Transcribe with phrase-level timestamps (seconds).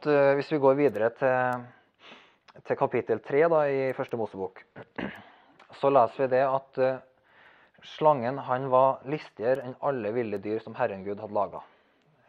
[0.00, 1.64] at eh, hvis vi går videre til,
[2.64, 4.62] til kapittel 3 i første Mosebok,
[5.80, 7.02] så leser vi det at eh,
[7.98, 11.60] slangen han var listigere enn alle ville dyr som Herren Gud hadde laga.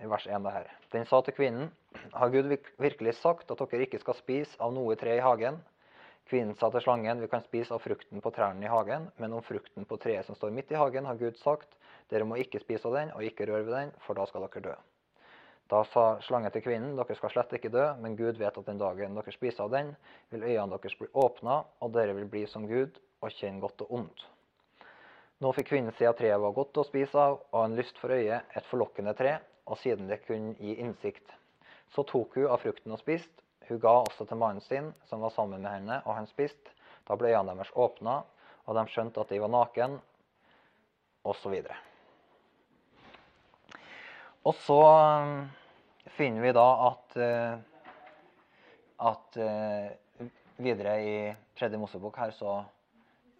[0.03, 0.69] I vers 1 det her.
[0.91, 1.71] Den sa til kvinnen,
[2.11, 2.49] har Gud
[2.81, 5.61] virkelig sagt at dere ikke skal spise av noe tre i hagen?
[6.27, 9.45] Kvinnen sa til slangen, vi kan spise av frukten på trærne i hagen, men om
[9.45, 11.71] frukten på treet som står midt i hagen, har Gud sagt,
[12.11, 14.71] dere må ikke spise av den og ikke røre ved den, for da skal dere
[14.71, 14.81] dø.
[15.71, 18.79] Da sa slangen til kvinnen, dere skal slett ikke dø, men Gud vet at den
[18.81, 19.93] dagen dere spiser av den,
[20.33, 23.93] vil øynene deres bli åpna, og dere vil bli som Gud og kjenne godt og
[24.01, 24.25] ondt.
[25.41, 28.11] Nå fikk kvinnen se at treet var godt å spise av, og en lyst for
[28.11, 31.31] øyet, et forlokkende tre, og siden det kunne gi innsikt.
[31.95, 33.39] Så tok hun av frukten og spiste.
[33.69, 36.75] Hun ga også til mannen sin, som var sammen med henne, og han spiste.
[37.07, 38.19] Da ble øynene deres åpna,
[38.67, 39.97] og de skjønte at de var naken,
[41.23, 41.55] osv.
[44.41, 45.60] Og så eh,
[46.05, 47.57] finner vi da at, eh,
[48.97, 50.27] at eh,
[50.61, 51.15] videre i
[51.57, 52.61] tredje Mosebok her så,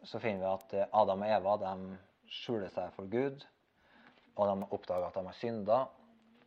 [0.04, 1.98] så finner vi at eh, Adam og Eva de
[2.32, 3.44] skjuler seg for Gud,
[4.40, 5.80] og de oppdager at de har synda,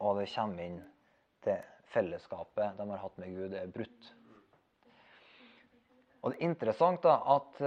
[0.00, 0.78] og det kommer inn
[1.44, 1.60] det
[1.92, 4.12] fellesskapet de har hatt med Gud, er brutt.
[6.22, 7.60] Og det er interessant da at,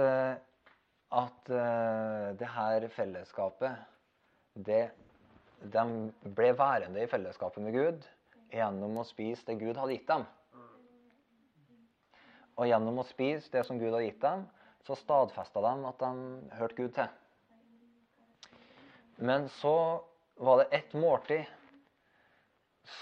[1.14, 1.50] at
[2.40, 4.88] det her fellesskapet det,
[5.62, 5.84] De
[6.34, 8.08] ble værende i fellesskapet med Gud
[8.52, 10.24] gjennom å spise det Gud hadde gitt dem.
[12.58, 14.46] Og gjennom å spise det som Gud hadde gitt dem,
[14.86, 17.08] så stadfesta de at de hørte Gud til.
[19.18, 19.76] Men så
[20.38, 21.44] var det ett måltid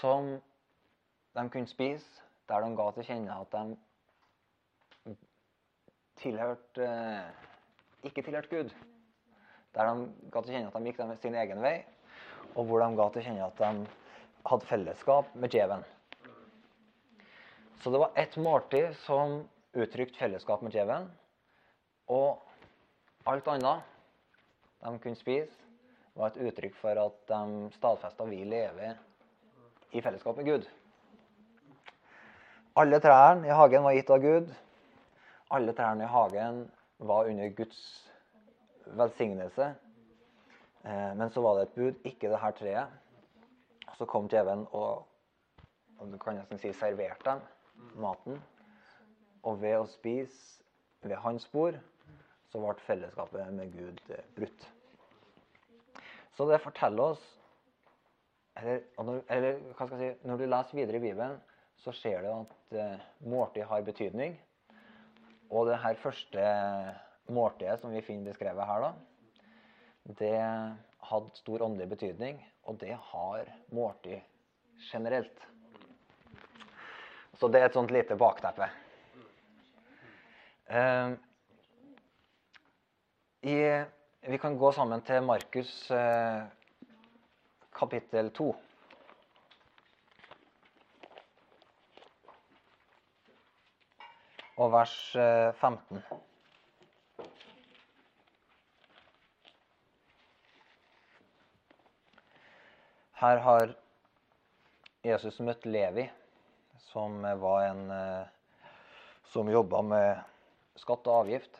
[0.01, 0.35] som
[1.37, 5.15] de kunne spise, der de ga til kjenne at de
[6.17, 6.87] tilhørte
[8.07, 8.73] ikke tilhørte Gud.
[9.75, 11.77] Der de ga til kjenne at de gikk sin egen vei,
[12.55, 14.06] og hvor de ga til kjenne at de
[14.47, 15.83] hadde fellesskap med djevelen.
[17.81, 19.41] Så det var ett måltid som
[19.77, 21.09] uttrykte fellesskap med djevelen,
[22.07, 22.41] og
[23.27, 23.83] alt annet
[24.81, 25.51] de kunne spise,
[26.17, 28.97] var et uttrykk for at de stadfesta vi lever
[29.93, 30.65] i fellesskap med Gud.
[32.77, 34.49] Alle trærne i hagen var gitt av Gud.
[35.53, 36.63] Alle trærne i hagen
[36.97, 37.79] var under Guds
[38.85, 39.73] velsignelse.
[40.83, 42.87] Eh, Men så var det et bud, ikke det her treet.
[43.97, 45.07] Så kom djevelen og,
[45.97, 47.41] og du kan nesten si serverte dem
[48.01, 48.39] maten.
[49.47, 50.63] Og ved å spise
[51.01, 51.77] ved hans bord,
[52.51, 54.67] så ble fellesskapet med Gud eh, brutt.
[56.37, 57.23] Så det forteller oss
[58.57, 61.35] eller, eller hva skal jeg si, når du leser videre i Bibelen,
[61.77, 64.37] så ser du at eh, måltid har betydning.
[65.53, 66.47] Og det her første
[67.31, 69.43] måltidet som vi finner beskrevet her, da,
[70.19, 70.33] det
[71.09, 74.19] hadde stor åndelig betydning, og det har måltid
[74.91, 75.39] generelt.
[77.39, 78.67] Så det er et sånt lite bakteppe.
[80.67, 81.11] Eh,
[83.47, 83.57] i,
[84.27, 86.43] vi kan gå sammen til Markus eh,
[87.77, 88.47] kapittel 2.
[94.57, 96.01] Og vers eh, 15.
[103.17, 103.71] Her har
[105.01, 106.03] Jesus møtt Levi,
[106.91, 108.27] som var en eh,
[109.31, 110.19] som jobba med
[110.77, 111.57] skatt og avgift.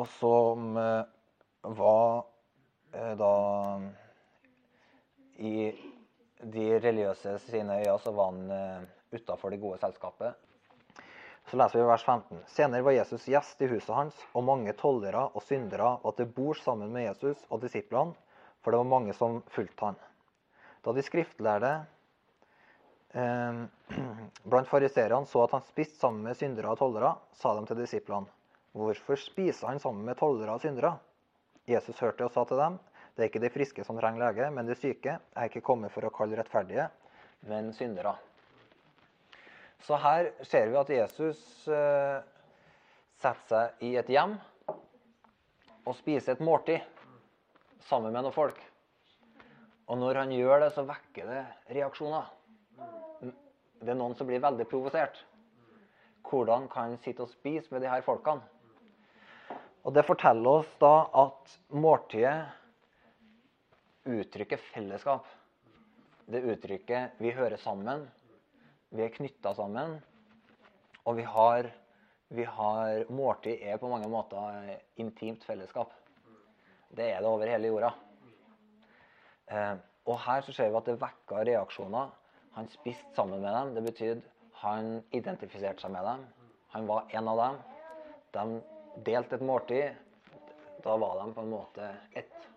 [0.00, 1.04] Og som eh,
[1.76, 2.24] var
[2.94, 3.34] eh, da
[5.36, 5.54] I
[6.40, 10.40] de religiøse sine øyne så var han utafor det gode selskapet.
[11.50, 12.44] Så leser vi vers 15.
[12.48, 16.64] Senere var Jesus gjest i huset hans, og mange tollere og syndere var til bords
[16.64, 18.16] sammen med Jesus og disiplene,
[18.64, 19.98] for det var mange som fulgte han.
[20.84, 21.72] Da de skriftlærde
[23.12, 23.60] eh,
[24.50, 28.32] blant fariseerne så at han spiste sammen med syndere og tollere, sa de til disiplene,
[28.72, 30.96] hvorfor spiser han sammen med tollere og syndere?
[31.68, 32.80] Jesus hørte og sa til dem,
[33.14, 35.12] det er ikke de friske som trenger lege, men de syke.
[35.20, 36.88] Jeg er ikke kommet for å kalle rettferdige,
[37.46, 38.16] men syndere.
[39.84, 42.18] Så her ser vi at Jesus eh,
[43.20, 44.34] setter seg i et hjem
[45.84, 46.80] og spiser et måltid
[47.88, 48.58] sammen med noen folk.
[49.90, 51.44] Og når han gjør det, så vekker det
[51.76, 52.30] reaksjoner.
[53.84, 55.18] Det er noen som blir veldig provosert.
[56.24, 58.42] Hvordan kan han sitte og spise med de her folkene?
[59.84, 62.48] Og Det forteller oss da at måltidet
[64.08, 65.26] uttrykker fellesskap.
[66.24, 68.06] Det uttrykker vi hører sammen,
[68.94, 69.98] vi er knytta sammen,
[71.04, 71.68] og vi har,
[72.32, 75.92] vi har Måltid er på mange måter intimt fellesskap.
[76.94, 77.90] Det er det over hele jorda.
[79.50, 79.74] Eh,
[80.06, 82.12] og her så ser vi at det vekka reaksjoner.
[82.54, 83.74] Han spiste sammen med dem.
[83.74, 84.22] Det betydde
[84.62, 86.24] han identifiserte seg med dem.
[86.74, 87.58] Han var en av dem.
[88.34, 89.96] De delte et måltid.
[90.84, 92.48] Da var de på en måte ett.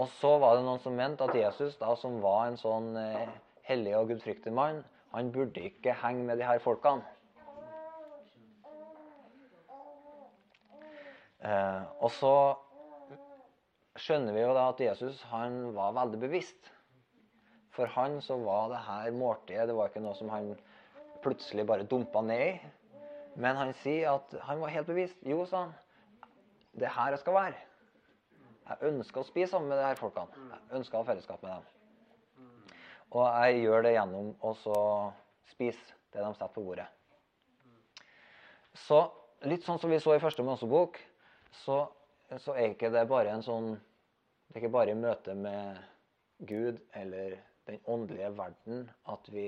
[0.00, 3.28] Og så var det noen som mente at Jesus, da, som var en sånn eh,
[3.68, 4.80] hellig og gudfryktig mann,
[5.12, 7.04] han burde ikke henge med de her folkene.
[11.42, 12.34] Eh, og så
[14.02, 16.70] skjønner vi jo da at Jesus han var veldig bevisst.
[17.72, 20.52] For han så var det her måltidet det var ikke noe som han
[21.24, 22.72] plutselig bare dumpa ned i.
[23.40, 25.20] Men han sier at han var helt bevisst.
[25.24, 25.76] Jo, sa han.
[26.76, 27.60] Det er her jeg skal være.
[28.68, 30.44] Jeg ønsker å spise sammen med de her folkene.
[30.50, 31.70] Jeg ønsker å ha fellesskap med dem.
[33.12, 34.52] Og jeg gjør det gjennom å
[35.52, 36.86] spise det de setter på bordet.
[38.86, 39.02] Så
[39.48, 40.96] litt sånn som vi så i første Mosebok,
[41.64, 41.82] så,
[42.40, 43.74] så er ikke det bare en sånn
[44.52, 45.78] Det er ikke bare i møte med
[46.44, 49.46] Gud eller den åndelige verden at vi,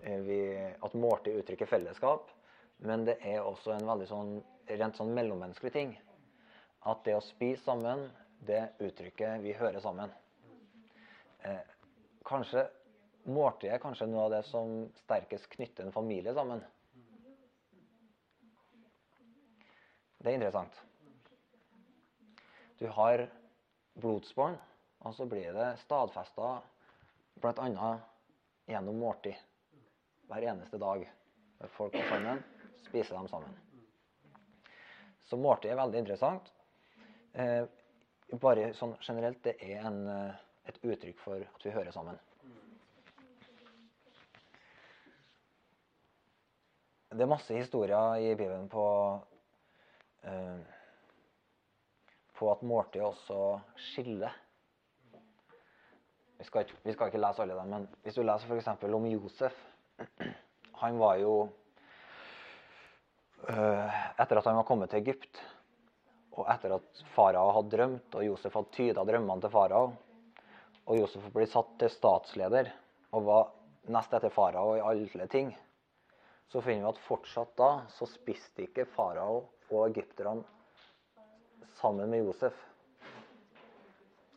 [0.00, 2.30] eh, vi at måltid uttrykker fellesskap.
[2.78, 4.30] Men det er også en veldig sånn,
[4.80, 5.92] rent sånn mellommenneskelig ting.
[6.88, 8.06] At det å spise sammen,
[8.48, 10.14] det uttrykket vi hører sammen.
[11.44, 11.60] Eh,
[12.24, 12.64] kanskje
[13.28, 16.62] Måltidet er kanskje noe av det som sterkest knytter en familie sammen.
[20.16, 20.80] Det er interessant.
[22.80, 23.26] Du har
[23.94, 24.58] blodsbånd
[25.00, 26.60] og så blir det stadfesta
[27.40, 27.90] bl.a.
[28.68, 29.36] gjennom måltid.
[30.28, 31.06] Hver eneste dag.
[31.76, 32.42] Folk er sammen,
[32.84, 33.54] spiser de sammen.
[35.24, 36.50] Så måltid er veldig interessant.
[37.32, 37.64] Eh,
[38.40, 42.18] bare sånn generelt, det er en, eh, et uttrykk for at vi hører sammen.
[47.10, 48.84] Det er masse historier i Bibelen på
[50.22, 50.79] eh,
[52.40, 53.58] på at måltid også
[53.92, 54.32] skiller
[56.40, 58.68] vi skal, ikke, vi skal, ikke, lese alle dem, men hvis du leser f.eks.
[58.96, 59.56] om Josef
[60.80, 61.32] Han var jo
[63.44, 65.36] øh, Etter at han var kommet til Egypt,
[66.32, 69.90] og etter at farao hadde drømt, og Josef hadde tyda drømmene til farao,
[70.86, 72.70] og Josef ble satt til statsleder
[73.12, 73.50] og var
[73.92, 75.52] nest etter farao i alle ting,
[76.48, 80.40] så finner vi at fortsatt da så spiste ikke farao og egypterne
[81.78, 82.56] sammen med Josef.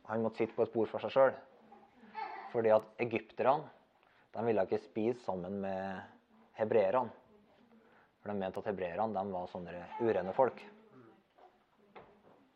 [0.03, 1.33] Han måtte sitte på et bord for seg sjøl.
[2.51, 3.69] Fordi at egypterne
[4.33, 6.01] de ville ikke spise sammen med
[6.57, 7.11] hebreerne.
[8.21, 10.61] For de mente at hebreerne var sånne urene folk.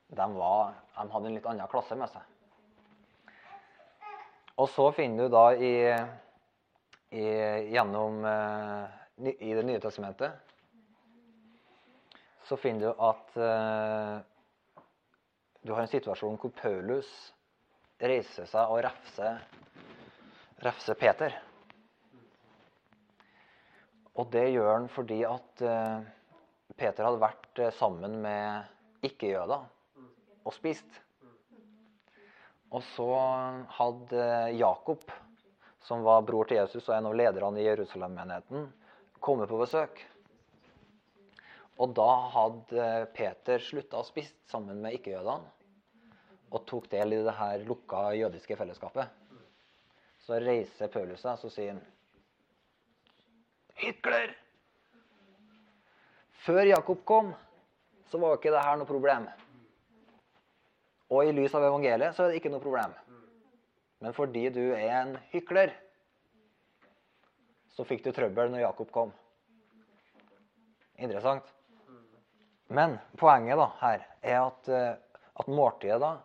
[0.07, 2.23] De, var, de, hadde en litt annen klasse med seg.
[4.57, 5.73] Og så finner du da i,
[7.13, 7.25] i
[7.75, 10.47] gjennom eh, i Det nye testamentet
[12.47, 14.19] så finner du at uh,
[15.67, 17.07] du har en situasjon hvor Paulus
[17.99, 19.41] reiser seg og refser
[20.63, 21.33] refser Peter.
[24.17, 26.05] Og det gjør han fordi at eh,
[26.79, 29.67] Peter hadde vært eh, sammen med ikke-jøder
[30.47, 30.87] og spist.
[32.71, 33.09] Og så
[33.77, 34.23] hadde
[34.55, 35.03] Jakob,
[35.83, 38.71] som var bror til Jesus og en av lederne i Jerusalem-menigheten,
[39.19, 39.99] kommet på besøk.
[41.77, 42.89] Og da hadde
[43.19, 45.56] Peter slutta å spise sammen med ikke-jødene
[46.51, 49.07] og tok del i det her lukka jødiske fellesskapet.
[50.23, 51.83] Så reiser Paulus seg, så sier han
[53.77, 54.31] Hykler!
[56.47, 57.33] Før Jakob kom,
[58.09, 59.27] så var ikke det her noe problem.
[61.11, 62.95] Og i lys av evangeliet så er det ikke noe problem.
[64.03, 65.73] Men fordi du er en hykler,
[67.73, 69.13] så fikk du trøbbel når Jakob kom.
[70.97, 71.45] Interessant.
[72.73, 76.15] Men poenget da her er at, eh, at måltidet da,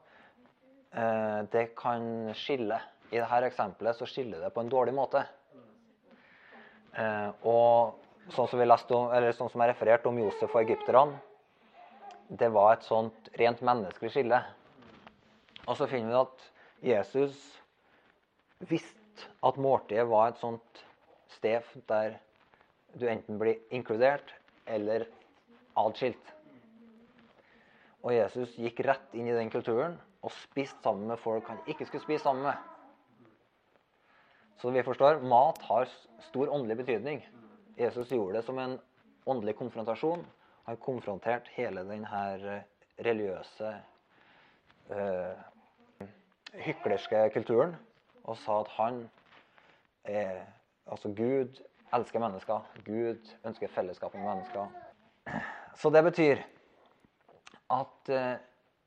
[0.92, 2.02] det kan
[2.36, 2.76] skille
[3.12, 5.20] i dette eksempelet så skiller det på en dårlig måte.
[6.96, 8.96] Eh, og sånn som, leste
[9.36, 11.20] sånn som jeg refererte om Josef og egypterne,
[12.32, 14.38] det var et sånt rent menneskelig skille.
[15.66, 16.46] Og så finner vi at
[16.92, 17.36] Jesus
[18.70, 20.80] visste at måltidet var et sånt
[21.34, 22.16] sted der
[22.96, 24.32] du enten blir inkludert
[24.64, 25.04] eller
[25.76, 26.32] atskilt.
[28.02, 31.86] Og Jesus gikk rett inn i den kulturen og spist sammen med folk han ikke
[31.86, 32.54] skulle spise sammen med.
[34.60, 35.88] Så vi forstår, mat har
[36.28, 37.22] stor åndelig betydning.
[37.78, 38.78] Jesus gjorde det som en
[39.26, 40.26] åndelig konfrontasjon.
[40.68, 42.62] Han konfronterte hele denne eh,
[43.02, 43.72] religiøse,
[44.90, 46.06] øh,
[46.52, 47.74] hyklerske kulturen
[48.22, 49.04] og sa at han
[50.04, 50.42] er
[50.90, 51.62] Altså, Gud
[51.94, 52.64] elsker mennesker.
[52.84, 54.66] Gud ønsker fellesskap med mennesker.
[55.78, 56.42] Så det betyr
[57.70, 58.34] at, uh,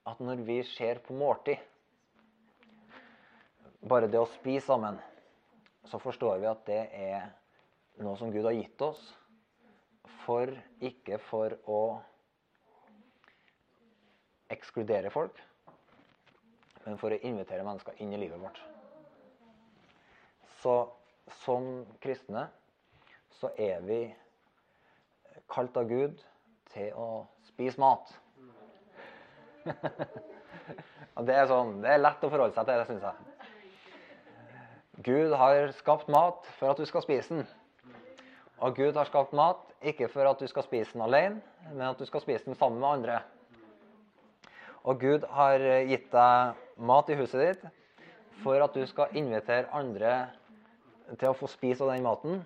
[0.06, 1.58] at når vi ser på måltid
[3.86, 4.98] Bare det å spise sammen
[5.86, 7.28] så forstår vi at det er
[8.02, 9.02] noe som Gud har gitt oss,
[10.26, 10.50] for
[10.84, 11.82] ikke for å
[14.52, 15.38] ekskludere folk,
[16.86, 18.60] men for å invitere mennesker inn i livet vårt.
[20.62, 20.76] Så
[21.46, 22.48] som kristne
[23.38, 24.02] så er vi
[25.52, 26.22] kalt av Gud
[26.74, 27.10] til å
[27.46, 28.10] spise mat.
[31.16, 33.16] Og det er, sånn, det er lett å forholde seg til det, syns jeg.
[35.06, 37.46] Gud har skapt mat for at du skal spise den.
[38.64, 41.42] Og Gud har skapt mat ikke for at du skal spise den alene,
[41.72, 43.20] men at du skal spise den sammen med andre.
[44.86, 47.66] Og Gud har gitt deg mat i huset ditt
[48.44, 50.28] for at du skal invitere andre
[51.16, 52.44] til å få spise av den maten.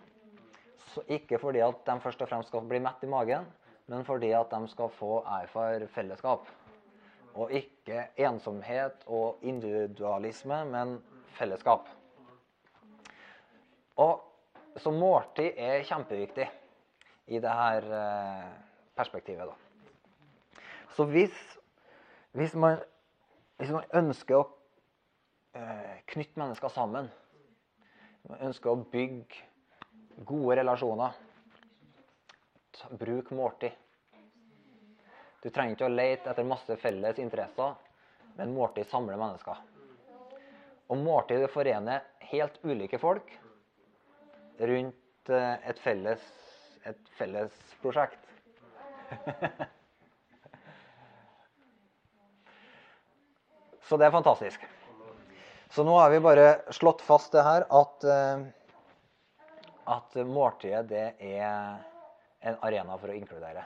[0.94, 3.46] Så ikke fordi at de først og fremst skal bli mett i magen,
[3.90, 6.48] men fordi at de skal få erfare fellesskap.
[7.36, 10.98] Og ikke ensomhet og individualisme, men
[11.38, 11.90] fellesskap.
[13.98, 14.26] Og
[14.80, 16.46] Så måltid er kjempeviktig
[17.28, 17.88] i det her
[18.96, 19.50] perspektivet.
[19.50, 20.62] Da.
[20.96, 21.60] Så hvis,
[22.32, 22.78] hvis, man,
[23.58, 24.46] hvis man ønsker å
[25.56, 27.10] eh, knytte mennesker sammen,
[28.30, 31.18] man ønsker å bygge gode relasjoner,
[33.00, 33.76] bruk måltid.
[35.40, 37.76] Du trenger ikke å lete etter masse felles interesser,
[38.36, 39.58] men måltid samler mennesker.
[40.90, 43.28] Og måltid forener helt ulike folk
[44.60, 46.24] rundt eh, et felles,
[46.90, 47.54] et felles
[47.84, 48.24] prosjekt.
[53.88, 54.60] Så det er fantastisk.
[55.72, 58.40] Så nå har vi bare slått fast det her at, eh,
[59.96, 61.80] at måltidet det er
[62.40, 63.64] en arena for å inkludere.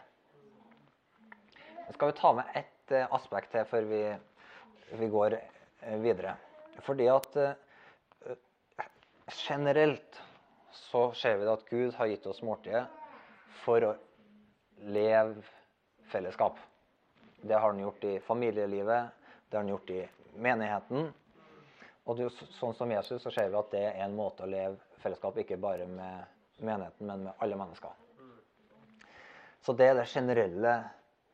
[1.93, 4.01] Skal vi ta med ett eh, aspekt til før vi,
[4.99, 5.37] vi går
[6.01, 6.35] videre.
[6.83, 7.37] Fordi at
[9.47, 10.21] generelt
[10.73, 12.85] så ser vi at Gud har gitt oss måltidet
[13.63, 13.93] for å
[14.89, 15.41] leve
[16.11, 16.57] fellesskap.
[17.41, 19.09] Det har han gjort i familielivet,
[19.49, 20.01] det har han gjort i
[20.35, 21.11] menigheten.
[22.03, 24.99] Og det, sånn som Jesus så ser vi at det er en måte å leve
[25.03, 26.25] fellesskap ikke bare med
[26.63, 27.93] menigheten, men med alle mennesker.
[29.63, 30.75] Så det er det generelle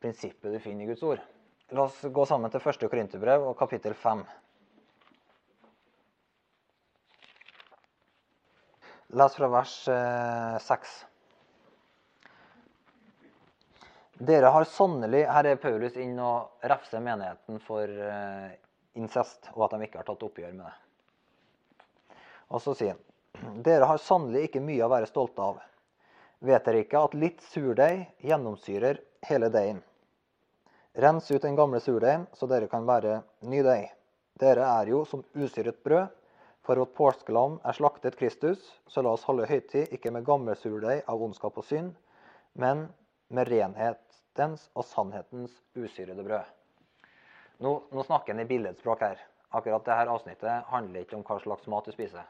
[0.00, 1.20] prinsippet du finner i Guds ord.
[1.70, 2.88] La oss gå sammen til 1.
[2.90, 4.24] Korinterbrev og kapittel 5.
[9.20, 9.76] Les fra vers
[10.64, 10.90] 6.
[11.00, 11.06] Eh,
[14.20, 18.50] Dere har sannelig Her er Paulus inn og refser menigheten for eh,
[19.00, 22.18] incest, og at de ikke har tatt oppgjør med det.
[22.50, 25.62] Og så sier han Dere har sannelig ikke mye å være stolte av.
[26.44, 29.80] Vet dere ikke at litt surdeig gjennomsyrer hele deigen?
[30.94, 33.92] Rens ut den gamle surdeigen, så dere kan være ny deig.
[34.40, 36.08] Dere er jo som usyret brød
[36.66, 41.04] for vårt påskelam er slaktet Kristus, så la oss holde høytid, ikke med gammel surdeig
[41.08, 41.94] av ondskap og synd,
[42.54, 42.88] men
[43.30, 46.50] med renhetens og sannhetens usyrede brød.
[47.60, 49.22] Nå, nå snakker han i billedspråk her.
[49.50, 52.26] Akkurat dette avsnittet handler ikke om hva slags mat du spiser.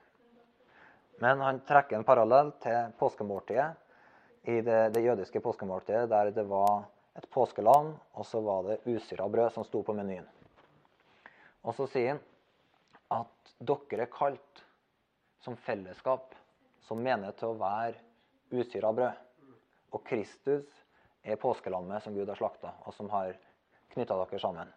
[1.20, 3.68] Men han trekker en parallell til påskemåltidet
[4.48, 6.86] i det, det jødiske påskemåltidet, der det var
[7.18, 10.28] et påskelam, og så var det usyra brød som sto på menyen.
[11.66, 12.22] Og så sier han
[13.20, 14.62] at dere er kalt
[15.44, 16.34] som fellesskap,
[16.86, 17.98] som mener til å være
[18.54, 19.26] usyra brød.
[19.90, 20.68] Og Kristus
[21.22, 23.34] er påskelammet som Gud har slakta, og som har
[23.94, 24.70] knytta dere sammen.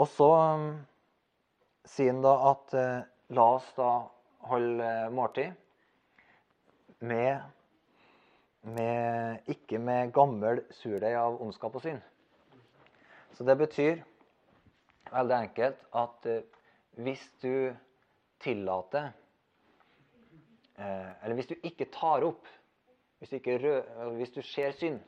[0.00, 0.68] Og så um,
[1.84, 3.02] sier han da at eh,
[3.36, 3.90] la oss da
[4.48, 5.52] holde måltid
[7.04, 7.42] med,
[8.62, 12.02] med, ikke med gammel surdeig av ondskap og synd.
[13.34, 14.02] Så det betyr
[15.12, 16.44] veldig enkelt at eh,
[17.02, 17.72] hvis du
[18.42, 19.10] tillater
[20.76, 22.46] eh, Eller hvis du ikke tar opp
[23.18, 25.00] Hvis du, ikke rød, hvis du ser synd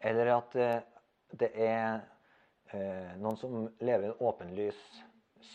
[0.00, 0.80] Eller at eh,
[1.40, 2.00] det er
[3.18, 4.78] noen som lever en åpenlys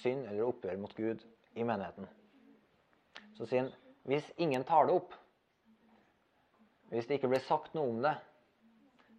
[0.01, 1.21] synd eller opprør mot Gud
[1.55, 2.07] i menigheten.
[3.37, 3.71] Så sier han
[4.05, 5.13] hvis ingen tar det opp,
[6.91, 8.13] hvis det ikke blir sagt noe om det,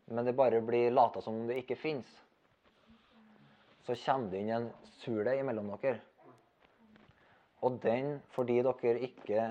[0.06, 2.06] men det bare blir lata som om det ikke fins,
[3.86, 4.68] så kommer det inn en
[5.02, 5.98] surdeig mellom dere.
[7.66, 9.48] Og den, fordi dere ikke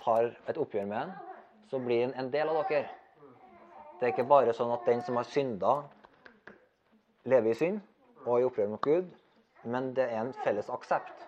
[0.00, 1.16] tar et oppgjør med den,
[1.70, 2.88] så blir den en del av dere.
[3.98, 5.74] Det er ikke bare sånn at den som har synda,
[7.24, 7.80] lever i synd
[8.26, 9.08] og i oppgjør mot Gud,
[9.64, 11.24] men det er en felles aksept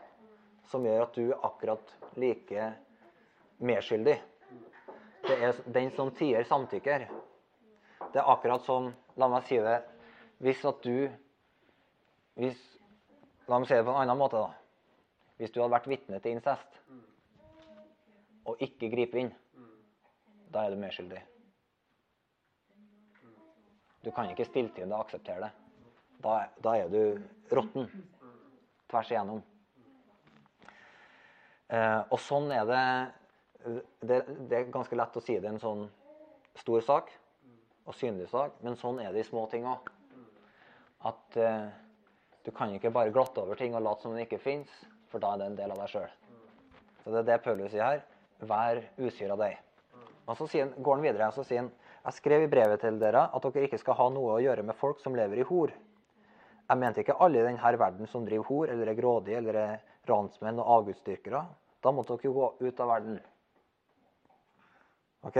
[0.68, 2.72] som gjør at du er akkurat like
[3.58, 4.16] medskyldig.
[5.26, 7.06] Det er den som tier, samtykker.
[8.12, 9.78] Det er akkurat som La meg si det.
[10.44, 11.08] Hvis at du
[12.36, 12.58] hvis,
[13.48, 14.36] La meg si det på en annen måte.
[14.36, 14.52] da.
[15.36, 16.80] Hvis du hadde vært vitne til incest
[18.46, 19.32] og ikke griper inn,
[20.52, 21.18] da er du medskyldig.
[24.04, 25.50] Du kan ikke stilltiende akseptere det.
[26.22, 27.00] Da, da er du
[27.52, 27.88] råtten
[28.88, 29.42] tvers igjennom.
[31.66, 32.82] Eh, og sånn er det,
[34.00, 35.86] det Det er ganske lett å si det er en sånn
[36.56, 37.10] stor sak
[37.86, 39.90] og synlig sak, men sånn er det i små ting òg.
[41.06, 41.68] At eh,
[42.46, 44.72] du kan ikke bare glatte over ting og late som det ikke fins,
[45.10, 46.08] for da er det en del av deg sjøl.
[47.04, 48.02] Så det er det Paulus sier her.
[48.42, 49.60] Vær usyr av deg.
[50.26, 51.70] Og så sier går han videre og sier han,
[52.06, 54.78] jeg skrev i brevet til dere at dere ikke skal ha noe å gjøre med
[54.78, 55.72] folk som lever i hor.
[56.66, 59.76] Jeg mente ikke alle i denne verden som driver hor, eller er grådige, eller er
[60.06, 61.44] ransmenn og avgudsdyrkere.
[61.82, 63.18] Da måtte dere jo gå ut av verden.
[65.26, 65.38] Ok?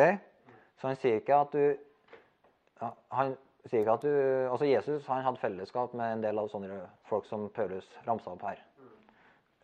[0.81, 4.12] Så han sier ikke at du Han sier ikke at du
[4.50, 8.45] Altså Jesus han hadde fellesskap med en del av sånne folk som Paulus ramsa opp
[8.47, 8.61] her.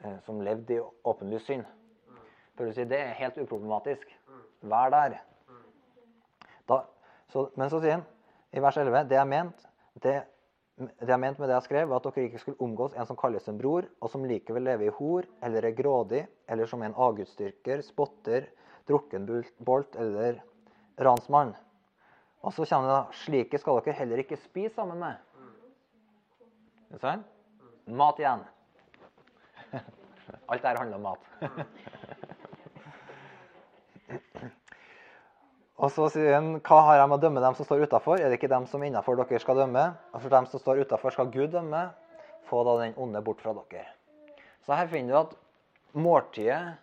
[0.03, 1.67] Eh, som levde i åpenlys synd.
[2.57, 4.09] Paulus sier det er helt uproblematisk.
[4.63, 5.19] Vær der.
[6.69, 6.83] Da,
[7.33, 8.07] så, men så sier han
[8.53, 9.63] i vers 11 det jeg ment,
[10.05, 10.15] det,
[11.01, 13.19] det jeg ment med det jeg skrev, var at dere ikke skulle omgås en som
[13.19, 16.95] kalles en bror, og som likevel lever i hor, eller er grådig, eller som en
[16.95, 18.51] avgudsdyrker, spotter,
[18.89, 20.41] drukkenbolt eller
[20.99, 21.55] ransmann.
[22.43, 25.15] Og så kommer det da slike skal dere heller ikke spise sammen med.
[26.91, 27.29] Er det sant?
[27.87, 28.43] Mat igjen.
[30.51, 31.23] Alt dette handler om mat.
[35.83, 38.21] Og så sier han, hva har jeg med å dømme dem som står utafor?
[38.21, 39.83] Er det ikke dem som innafor dere skal dømme?
[40.15, 41.89] Og for dem som står utafor, skal Gud dømme.
[42.47, 43.89] Få da den onde bort fra dere.
[44.63, 45.33] Så her finner du at
[45.99, 46.79] måltidet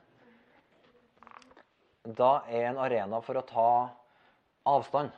[2.04, 3.72] da er en arena for å ta
[4.70, 5.12] avstand.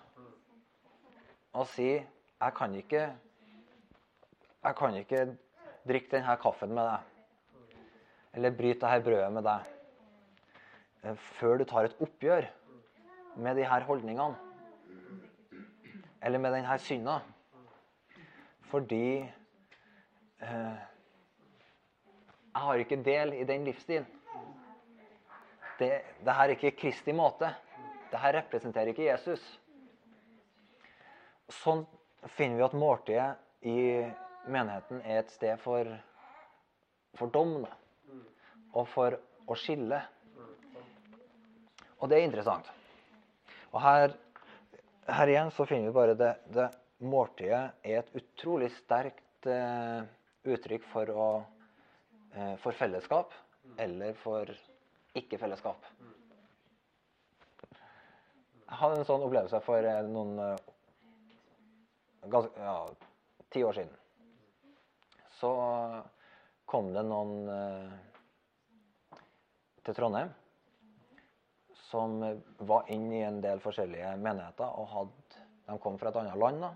[1.53, 3.09] Og si jeg kan ikke
[4.61, 5.25] jeg kan ikke
[5.89, 7.79] drikke denne kaffen med deg.
[8.37, 11.15] Eller bryte dette brødet med deg.
[11.39, 12.45] Før du tar et oppgjør
[13.41, 14.37] med de her holdningene.
[16.21, 17.19] Eller med denne synda.
[18.69, 19.25] Fordi
[20.45, 20.77] eh,
[22.51, 24.05] jeg har ikke del i den livsstilen.
[25.81, 25.89] Det,
[26.21, 27.47] det her er ikke Kristi måte.
[28.11, 29.41] Det her representerer ikke Jesus.
[31.61, 31.81] Sånn
[32.35, 33.77] finner vi at måltidet i
[34.45, 35.89] menigheten er et sted for,
[37.17, 37.63] for dom.
[37.65, 37.73] Da.
[38.77, 39.17] Og for
[39.49, 40.03] å skille.
[41.97, 42.69] Og det er interessant.
[43.71, 44.13] Og her,
[45.09, 46.69] her igjen så finner vi bare det, det
[47.01, 50.03] Måltidet er et utrolig sterkt eh,
[50.45, 51.29] uttrykk for, å,
[52.35, 53.33] eh, for fellesskap
[53.81, 54.51] eller for
[55.17, 55.87] ikke-fellesskap.
[58.71, 60.61] Jeg hadde en sånn opplevelse for eh, noen eh,
[62.31, 62.75] ganske, ja,
[63.51, 63.97] ti år siden.
[65.41, 65.51] Så
[66.69, 67.97] kom det noen eh,
[69.83, 70.31] til Trondheim
[71.91, 72.21] som
[72.63, 74.69] var inne i en del forskjellige menigheter.
[74.79, 76.61] og hadde, De kom fra et annet land.
[76.63, 76.71] da,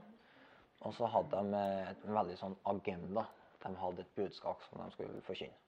[0.82, 3.24] Og så hadde de en veldig sånn agenda.
[3.64, 5.65] De hadde et budskap som de skulle forkynne.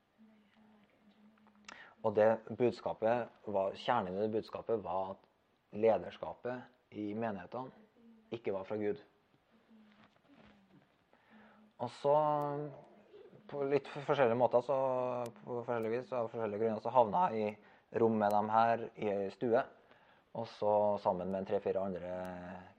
[2.08, 5.24] Og det budskapet var, Kjernen i det budskapet var at
[5.76, 9.02] lederskapet i menighetene ikke var fra Gud.
[11.84, 12.14] Og så,
[13.52, 14.78] på litt forskjellige måter, så,
[15.44, 19.12] på forskjellige vis, av forskjellige grunner, så havna jeg i rom med dem her i
[19.12, 19.62] ei stue.
[20.38, 20.72] Og så
[21.04, 22.16] sammen med tre-fire andre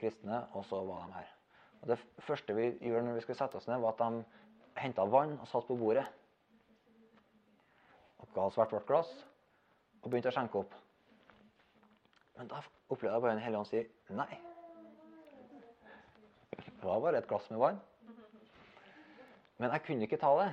[0.00, 1.30] kristne, og så var de her.
[1.82, 5.06] Og Det første vi gjorde når vi skulle sette oss ned, var at de henta
[5.06, 6.06] vann og satt på bordet.
[8.18, 9.10] Og ga oss vårt glass
[10.02, 10.74] og begynte å skjenke opp.
[12.38, 13.82] Men da opplevde jeg bare en hellige ånd si
[14.14, 14.30] nei.
[16.78, 17.80] Det var bare et glass med vann.
[19.58, 20.50] Men jeg kunne ikke ta det.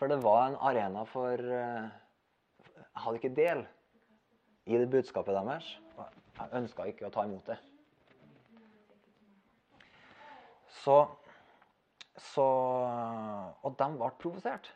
[0.00, 1.90] For det var en arena for uh,
[2.80, 3.60] jeg hadde ikke del
[4.66, 5.68] i det budskapet deres.
[6.38, 7.58] Jeg ønska ikke å ta imot det.
[10.82, 10.96] Så,
[12.32, 12.46] så
[13.62, 14.72] Og de ble provosert.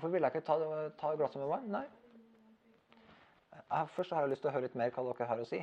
[0.00, 1.64] Hvorfor ville jeg ikke ta, ta glasset med vann?
[1.68, 1.82] Nei.
[3.52, 5.58] Jeg, først har jeg lyst til å høre litt mer hva dere har å si.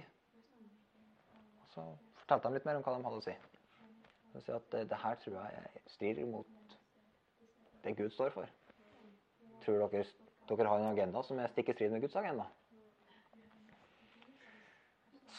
[1.71, 1.85] Så
[2.19, 3.33] fortalte de litt mer om hva de hadde å si.
[4.35, 6.75] Så si at det, det her tror jeg strider mot
[7.81, 8.53] det Gud står for.
[9.65, 10.05] Tror dere
[10.51, 12.45] dere har en agenda som er stikk i strid med Guds agenda.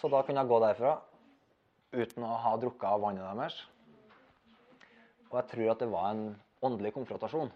[0.01, 0.97] Så da kunne jeg gå derfra
[1.95, 3.63] uten å ha drukket av vannet deres.
[5.31, 6.29] Og jeg tror at det var en
[6.67, 7.55] åndelig konfrontasjon.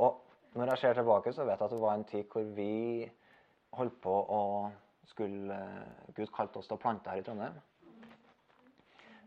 [0.00, 0.20] Og
[0.54, 3.10] når jeg ser tilbake, så vet jeg at det var en tid hvor vi
[3.76, 4.44] holdt på å
[5.10, 5.58] skulle
[6.16, 7.58] Gud kalte oss til å plante her i Trondheim.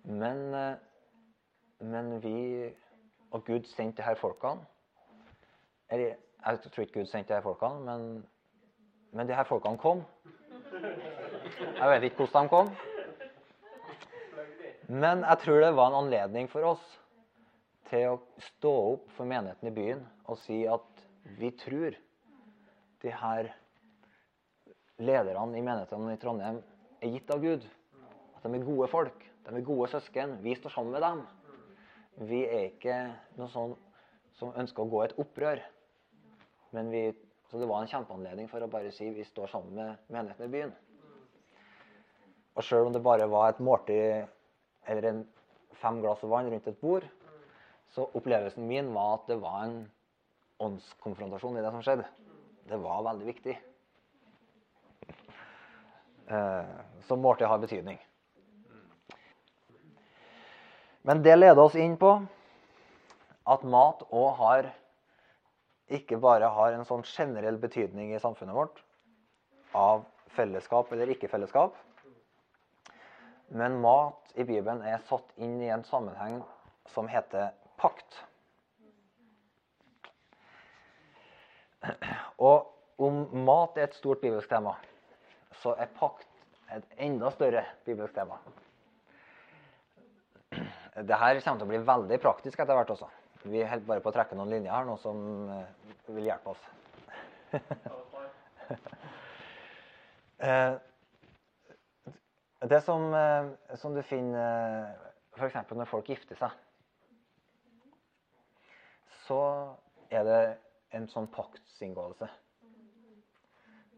[0.04, 0.42] Men,
[1.80, 2.38] men vi
[3.34, 4.62] Og Gud sendte de her folkene.
[5.90, 8.26] Eller jeg tror ikke Gud sendte de her folkene, men,
[9.12, 10.04] men de her folkene kom.
[10.74, 12.70] Jeg vet ikke hvordan de kom.
[14.94, 16.84] Men jeg tror det var en anledning for oss
[17.94, 21.04] til å stå opp for menigheten i byen og si at
[21.38, 21.94] vi tror
[23.04, 23.52] de her
[25.04, 26.60] lederne i menighetene i Trondheim
[27.04, 27.66] er gitt av Gud.
[28.34, 29.26] At de er gode folk.
[29.46, 30.38] De er gode søsken.
[30.42, 31.22] Vi står sammen med dem.
[32.30, 32.98] Vi er ikke
[33.38, 33.76] noe sånn
[34.40, 35.62] som ønsker å gå et opprør.
[36.74, 37.06] Men vi,
[37.52, 40.54] så det var en kjempeanledning for å bare si vi står sammen med menigheten i
[40.56, 40.74] byen.
[42.54, 44.26] Og sjøl om det bare var et måltid
[44.90, 45.28] eller en
[45.82, 47.06] fem glass vann rundt et bord,
[47.94, 49.78] så opplevelsen min var at det var en
[50.64, 52.08] åndskonfrontasjon i det som skjedde.
[52.70, 53.56] Det var veldig viktig.
[56.28, 56.74] Eh,
[57.08, 58.00] så måltid har betydning.
[61.04, 62.16] Men det leder oss inn på
[63.44, 64.72] at mat òg har
[65.94, 68.80] ikke bare har en sånn generell betydning i samfunnet vårt
[69.76, 71.76] av fellesskap eller ikke-fellesskap,
[73.54, 76.40] men mat i Bibelen er satt inn i en sammenheng
[76.94, 77.52] som heter
[77.84, 78.20] pakt.
[82.40, 84.78] Og om mat er et stort bibelsk tema,
[85.62, 86.30] så er pakt
[86.74, 88.40] et enda større bibelsk tema.
[90.94, 93.10] Dette kommer til å bli veldig praktisk etter hvert også.
[93.44, 95.18] Vi holder bare på å trekke noen linjer her nå som
[95.52, 96.70] eh, vil hjelpe oss.
[100.44, 100.74] Eh,
[102.68, 104.90] det som, eh, som du finner
[105.38, 105.56] f.eks.
[105.72, 106.52] når folk gifter seg,
[109.28, 109.40] så
[110.14, 110.42] er det
[110.94, 112.28] en sånn paktsinngåelse.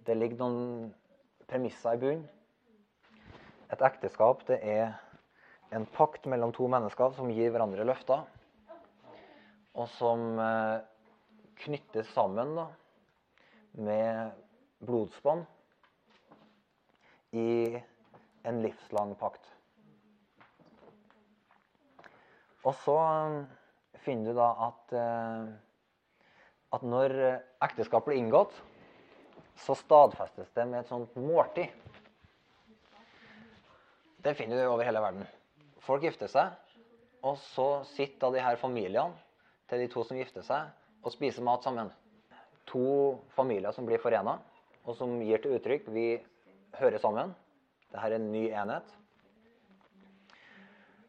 [0.06, 0.94] Det ligger noen
[1.50, 2.28] premisser i bunnen.
[3.74, 4.94] Et ekteskap det er
[5.74, 8.22] en pakt mellom to mennesker som gir hverandre løfter,
[9.76, 10.78] og som eh,
[11.66, 12.68] knyttes sammen da,
[13.76, 14.38] med
[14.86, 15.44] blodsbånd
[17.36, 17.76] i
[18.46, 19.44] en livslang pakt.
[22.66, 23.44] Og så um,
[24.06, 26.24] finner du da at, uh,
[26.78, 27.16] at når
[27.66, 28.54] ekteskap blir inngått,
[29.66, 31.72] så stadfestes det med et sånt måltid.
[34.26, 35.28] Det finner du over hele verden.
[35.86, 36.56] Folk gifter seg,
[37.26, 39.14] og så sitter da de her familiene
[39.70, 40.70] til de to som gifter seg,
[41.06, 41.92] og spiser mat sammen.
[42.70, 44.40] To familier som blir forena,
[44.86, 46.08] og som gir til uttrykk vi
[46.80, 47.34] hører sammen.
[47.92, 48.94] Dette er en ny enhet.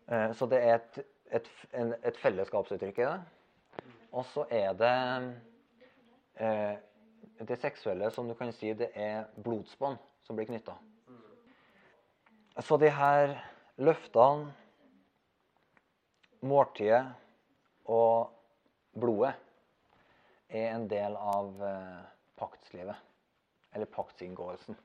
[0.06, 1.00] Eh, så det er et,
[1.34, 3.18] et, en, et fellesskapsuttrykk i det.
[4.16, 4.92] Og så er det
[6.40, 6.76] eh,
[7.46, 10.76] det seksuelle som du kan si det er blodsbånd som blir knytta.
[12.64, 13.34] Så de her
[13.76, 14.54] løftene,
[16.46, 17.02] måltidet
[17.90, 18.32] og
[18.96, 19.34] blodet
[20.48, 22.06] er en del av eh,
[22.38, 22.96] paktslivet.
[23.76, 24.78] Eller paktsinngåelsen.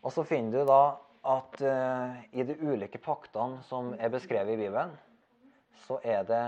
[0.00, 0.82] Og så finner du da
[1.22, 4.94] at uh, i de ulike paktene som er beskrevet i Bibelen,
[5.86, 6.44] så er, det,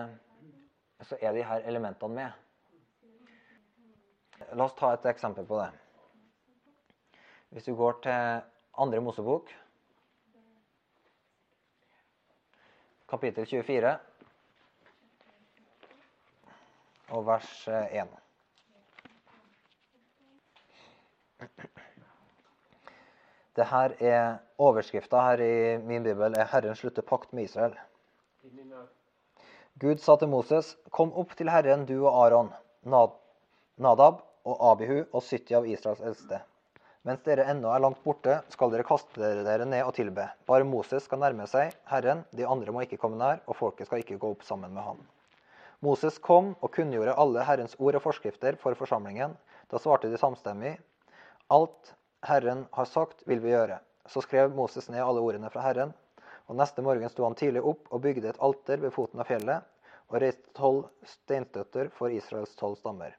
[1.08, 2.30] så er de her elementene med.
[4.52, 5.70] La oss ta et eksempel på det.
[7.52, 8.40] Hvis du går til
[8.80, 9.52] andre Mosebok,
[13.12, 13.98] kapittel 24,
[17.12, 18.08] og vers 1.
[23.56, 27.76] Det her er Overskrifta her i min bibel er 'Herren slutter pakt med Israel'.
[29.80, 32.52] Gud sa til Moses, 'Kom opp til Herren, du og Aron,
[33.76, 36.40] Nadab og Abihu og 70 av Israels eldste.'
[37.04, 40.28] Mens dere ennå er langt borte, skal dere kaste dere ned og tilbe.
[40.46, 43.98] Bare Moses skal nærme seg Herren, de andre må ikke komme nær, og folket skal
[43.98, 45.00] ikke gå opp sammen med ham.
[45.82, 49.34] Moses kom og kunngjorde alle Herrens ord og forskrifter for forsamlingen.
[49.68, 50.76] Da svarte de samstemmig,
[51.50, 53.80] alt Herren har sagt, vil vi gjøre.
[54.06, 55.90] Så skrev Moses ned alle ordene fra Herren.
[56.46, 59.66] Og neste morgen sto han tidlig opp og bygde et alter ved foten av fjellet
[60.12, 63.16] og reiste tolv steinstøtter for Israels tolv stammer.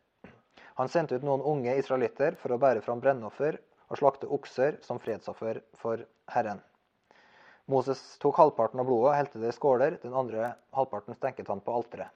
[0.80, 5.02] Han sendte ut noen unge israelitter for å bære fram brennoffer og slakte okser som
[5.04, 6.62] fredsoffer for Herren.
[7.70, 11.63] Moses tok halvparten av blodet og helte det i skåler, den andre halvparten stenket han
[11.63, 12.12] på alteret.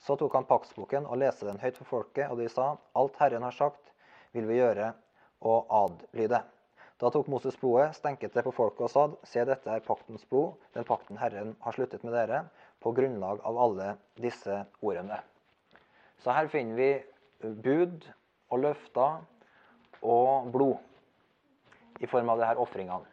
[0.00, 3.44] Så tok han paktsboken og leste den høyt for folket, og de sa, Alt Herren
[3.44, 3.92] har sagt,
[4.32, 4.94] vil vi gjøre
[5.40, 6.42] og adlyde.
[7.00, 10.58] Da tok Moses blodet, stenket det på folket og sa, se dette er paktens blod,
[10.76, 12.42] den pakten Herren har sluttet med dere,
[12.80, 15.20] på grunnlag av alle disse ordene.
[16.20, 16.90] Så her finner vi
[17.64, 18.04] bud
[18.52, 19.22] og løfter
[20.04, 23.08] og blod i form av de her ofringene.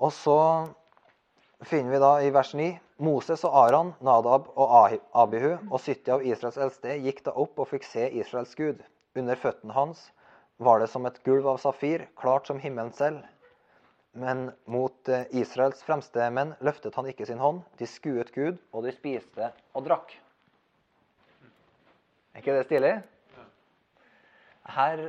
[0.00, 0.38] Og så
[1.66, 2.70] finner vi da i vers 9
[3.02, 7.68] Moses og Aran, Nadab og Abihu og 70 av Israels eldste gikk da opp og
[7.72, 8.80] fikk se Israels Gud.
[9.18, 10.06] Under føttene hans
[10.60, 13.22] var det som et gulv av safir, klart som himmelen selv.
[14.12, 17.62] Men mot eh, Israels fremste menn løftet han ikke sin hånd.
[17.80, 20.12] De skuet Gud, og de spiste og drakk.
[22.34, 22.92] Er ikke det stilig?
[24.70, 25.06] Her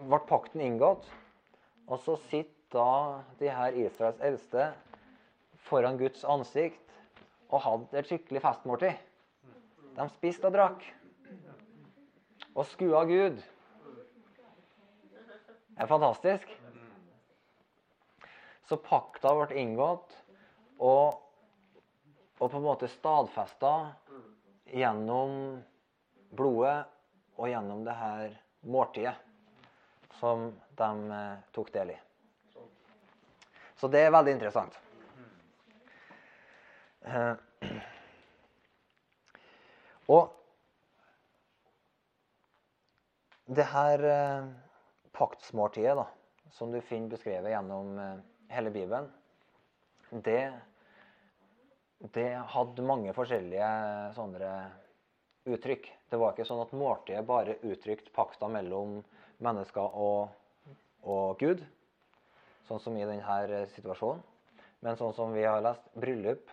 [0.00, 1.04] ble pakten inngått,
[1.86, 4.70] og så sitter da de her Israels eldste
[5.68, 6.94] foran Guds ansikt
[7.52, 8.96] og hadde et skikkelig festmåltid.
[9.98, 10.86] De spiste og drakk.
[12.56, 13.42] Og skua Gud.
[15.72, 16.52] Det er fantastisk.
[18.68, 20.14] Så pakta ble inngått
[20.78, 21.18] og,
[22.38, 23.72] og på en måte stadfesta
[24.72, 25.60] gjennom
[26.32, 26.78] blodet
[27.36, 28.36] og gjennom det her
[28.68, 29.16] måltidet
[30.20, 31.98] som de eh, tok del i.
[33.80, 34.76] Så det er veldig interessant.
[37.02, 37.34] Eh,
[40.12, 40.30] Og
[43.46, 44.46] det her eh,
[45.22, 46.08] paktsmåltidet da,
[46.50, 48.22] som du finner beskrevet gjennom eh,
[48.56, 49.06] hele Bibelen,
[50.10, 50.52] det,
[52.12, 53.68] det hadde mange forskjellige
[54.18, 54.50] sånne
[55.48, 55.86] uttrykk.
[56.10, 58.98] Det var ikke sånn at måltidet bare uttrykte pakta mellom
[59.42, 60.34] mennesker og,
[61.08, 61.62] og Gud,
[62.68, 64.22] sånn som i denne situasjonen.
[64.82, 66.50] Men sånn som vi har lest, bryllup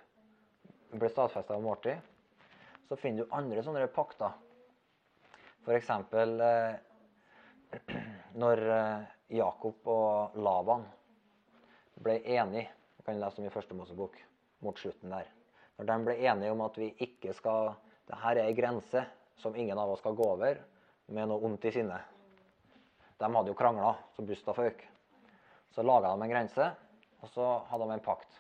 [0.94, 1.98] ble stadfesta av måltid,
[2.90, 4.38] så finner du andre sånne pakter.
[5.66, 5.90] F.eks.
[5.90, 6.78] Eh,
[8.40, 10.86] når eh, Jakob og Laban
[12.00, 14.18] ble enige, Vi kan lese om i første Mosebok,
[14.62, 15.30] mot slutten der.
[15.78, 17.72] Når de ble enige om at vi ikke skal
[18.10, 19.04] det her er ei grense
[19.38, 20.58] som ingen av oss skal gå over
[21.14, 22.00] med noe ondt i sinne.
[23.22, 24.82] De hadde jo krangla så busta føk.
[25.76, 26.72] Så laga de en grense,
[27.22, 28.40] og så hadde de en pakt.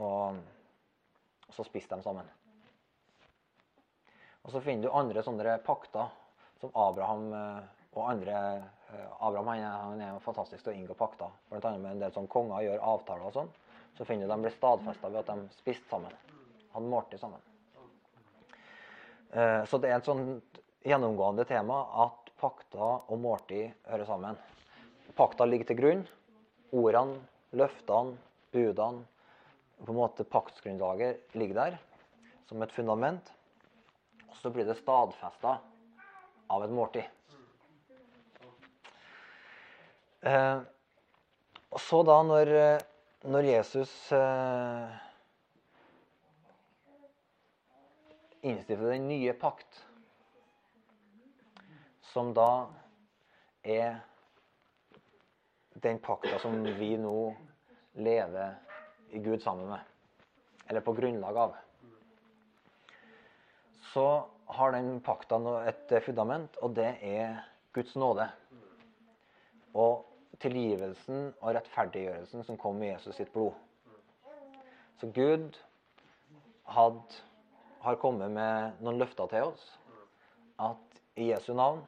[0.00, 2.28] Og så spiste de sammen.
[4.46, 6.08] Og så finner du andre sånne pakter
[6.62, 8.36] som Abraham eh, og andre
[8.92, 11.32] eh, Abraham han han er fantastisk til å inngå pakter.
[11.50, 13.52] Annet med en del sånn konger gjør avtaler og sånn.
[13.96, 16.12] Så finner du de blir stadfesta ved at de spiste sammen.
[16.74, 17.40] Hadde måltid sammen.
[19.32, 20.42] Eh, Så det er et sånn
[20.84, 24.38] gjennomgående tema at pakter og måltid hører sammen.
[25.16, 26.06] Pakta ligger til grunn.
[26.76, 27.20] Ordene,
[27.56, 28.18] løftene,
[28.52, 29.04] budene,
[29.84, 31.78] på en måte paktsgrunnlaget ligger der
[32.48, 33.32] som et fundament.
[34.28, 35.58] Og så blir det stadfesta
[36.50, 37.15] av et måltid.
[40.26, 40.60] Eh,
[41.70, 42.84] og så da, når, eh,
[43.30, 44.94] når Jesus eh,
[48.42, 49.84] innstifter den nye pakt,
[52.10, 52.48] som da
[53.62, 54.00] er
[55.84, 57.20] den pakta som vi nå
[58.02, 58.56] lever
[59.14, 60.26] i Gud sammen med,
[60.66, 61.54] eller på grunnlag av,
[63.92, 64.08] så
[64.58, 65.38] har den pakta
[65.70, 67.38] et fundament, og det er
[67.76, 68.26] Guds nåde.
[69.76, 73.54] Og tilgivelsen og rettferdiggjørelsen som kom med Jesus sitt blod.
[75.00, 75.56] Så Gud
[76.72, 77.20] hadde,
[77.84, 79.66] har kommet med noen løfter til oss.
[80.60, 81.82] At i Jesu navn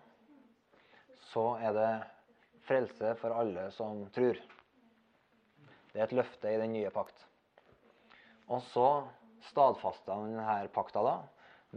[1.30, 1.90] så er det
[2.68, 4.36] frelse for alle som tror.
[5.92, 7.24] Det er et løfte i den nye pakt.
[8.48, 8.88] Og så
[9.48, 11.16] stadfasta han denne pakta da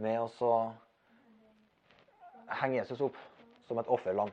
[0.00, 0.52] med å
[2.60, 3.18] henge Jesus opp
[3.68, 4.30] som et offerlam.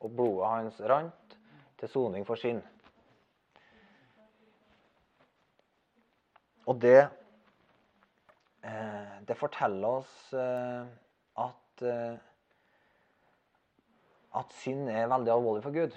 [0.00, 1.38] Og blodet hans rant
[1.80, 2.62] til soning for synd.
[6.66, 7.08] Og det,
[8.64, 10.86] eh, det forteller oss eh,
[11.38, 12.18] at, eh,
[14.40, 15.94] at synd er veldig alvorlig for Gud.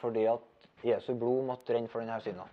[0.00, 0.40] Fordi at
[0.84, 2.46] Jesu blod måtte renne for denne synda.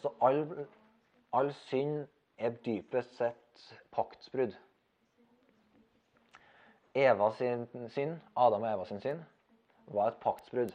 [0.00, 0.66] Så all,
[1.32, 2.06] all synd
[2.38, 4.56] er dypest sett paktsbrudd.
[6.94, 9.22] Eva sin synd, Adam og Eva sin synd,
[9.94, 10.72] var et paktsbrudd.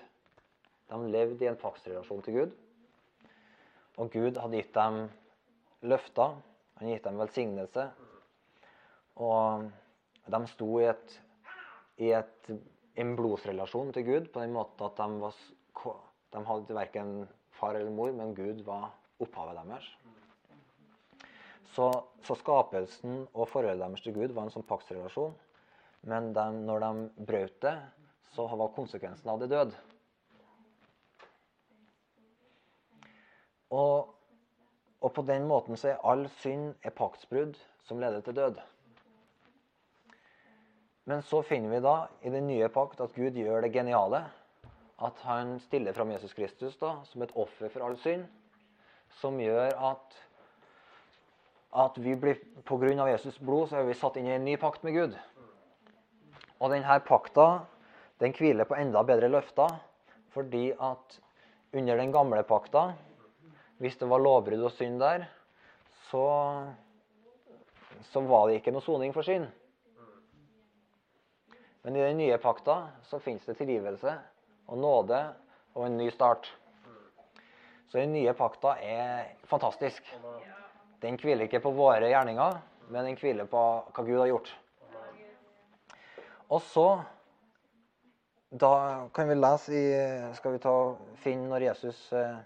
[0.89, 2.53] De levde i en paktsrelasjon til Gud.
[3.99, 5.05] Og Gud hadde gitt dem
[5.87, 6.37] løfter,
[6.79, 7.87] han gitt dem velsignelse.
[9.23, 9.67] Og
[10.31, 11.19] de sto i, et,
[12.03, 12.51] i et,
[12.95, 15.99] en blodsrelasjon til Gud på den måten at de, var,
[16.35, 17.15] de hadde verken
[17.55, 18.91] far eller mor, men Gud var
[19.23, 19.87] opphavet deres.
[21.75, 21.89] Så,
[22.23, 25.35] så skapelsen og forholdet deres til Gud var en sånn paktsrelasjon.
[26.05, 27.75] Men de, når de brøt det,
[28.35, 29.73] så var konsekvensen av det død.
[33.75, 34.13] Og,
[35.01, 38.61] og på den måten så er all synd et paktsbrudd som leder til død.
[41.05, 44.23] Men så finner vi da i den nye pakt at Gud gjør det geniale
[45.05, 48.25] at han stiller fram Jesus Kristus da, som et offer for all synd,
[49.19, 50.17] som gjør at,
[51.83, 54.47] at vi blir, på grunn av Jesus blod så er vi satt inn i en
[54.47, 55.17] ny pakt med Gud.
[56.59, 57.47] Og denne pakta
[58.23, 59.75] den hviler på enda bedre løfter,
[60.31, 61.19] fordi at
[61.75, 62.93] under den gamle pakta,
[63.83, 65.25] hvis det var lovbrudd og synd der,
[66.07, 66.25] så,
[68.11, 69.49] så var det ikke noe soning for synd.
[71.83, 74.15] Men i den nye pakta så fins det tilgivelse
[74.71, 75.19] og nåde
[75.75, 76.47] og en ny start.
[77.91, 80.07] Så den nye pakta er fantastisk.
[81.03, 82.57] Den hviler ikke på våre gjerninger,
[82.89, 84.55] men den hviler på hva Gud har gjort.
[86.49, 87.03] Og så
[88.59, 90.73] Da kan vi lese i Skal vi ta
[91.19, 92.37] finne når Jesus eh,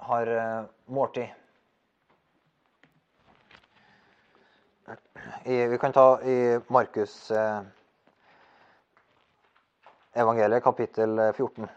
[0.00, 1.28] har eh, måltid.
[5.44, 7.60] Vi kan ta i Markus eh,
[10.14, 11.68] evangeliet, kapittel 14,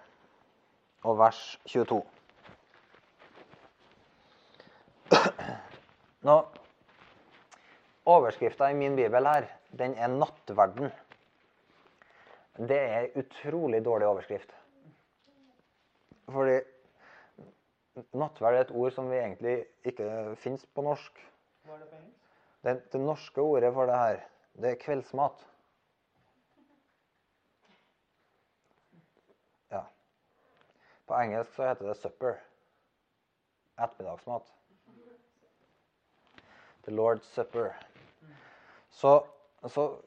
[1.03, 2.01] og vers 22.
[6.27, 6.39] Nå,
[8.07, 10.91] Overskrifta i min bibel her, den er 'Nattverden'.
[12.57, 14.55] Det er utrolig dårlig overskrift.
[16.29, 16.59] Fordi
[18.13, 21.21] nattverd er et ord som vi egentlig ikke fins på norsk.
[21.63, 22.17] Hva er det på engelsk?
[22.63, 24.19] Det, det norske ordet for det her,
[24.61, 25.45] det er kveldsmat.
[29.71, 29.83] Ja.
[31.07, 32.37] På engelsk så heter det 'supper'.
[33.77, 34.53] Ettermiddagsmat.
[36.87, 37.73] The Lord's Supper.
[38.89, 39.25] Så,
[39.65, 40.01] så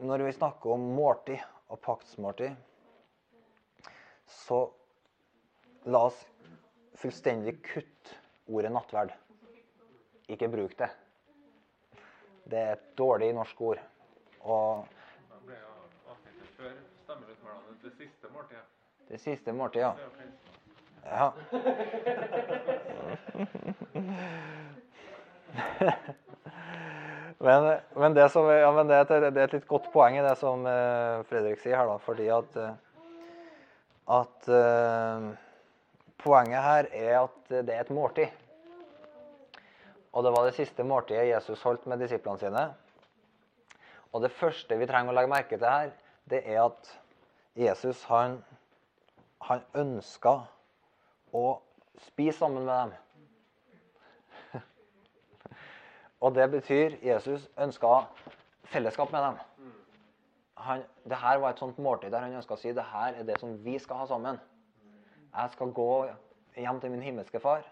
[0.00, 1.38] når vi snakker om måltid
[1.70, 2.54] og paktsmåltid,
[4.26, 4.72] så
[5.90, 6.26] la oss
[7.00, 8.16] fullstendig kutte
[8.50, 9.12] ordet nattverd.
[10.30, 10.90] Ikke bruk det.
[12.50, 13.78] Det er et dårlig norsk ord.
[14.40, 14.86] Og
[17.82, 18.64] det siste måltidet.
[19.08, 19.94] det siste måltidet, ja.
[21.04, 21.32] Ja.
[27.40, 30.18] men, men, det, som, ja, men det, er et, det er et litt godt poeng
[30.18, 32.74] i det som uh, Fredrik sier her, da, fordi at, eh,
[34.20, 35.30] at uh,
[36.20, 38.28] Poenget her er at det er et måltid.
[40.12, 42.64] Og det var det siste måltidet Jesus holdt med disiplene sine.
[44.12, 45.94] Og det første vi trenger å legge merke til her,
[46.28, 46.90] det er at
[47.56, 48.36] Jesus han,
[49.46, 50.34] han ønska
[51.32, 51.46] å
[52.10, 52.92] spise sammen med dem.
[56.20, 58.04] Og det betyr Jesus ønska
[58.68, 59.38] fellesskap med dem.
[60.60, 63.24] Han, det her var et sånt måltid der han ønska å si det her er
[63.28, 64.40] det som vi skal ha sammen.
[65.30, 65.90] Jeg skal gå
[66.58, 67.64] hjem til min himmelske far,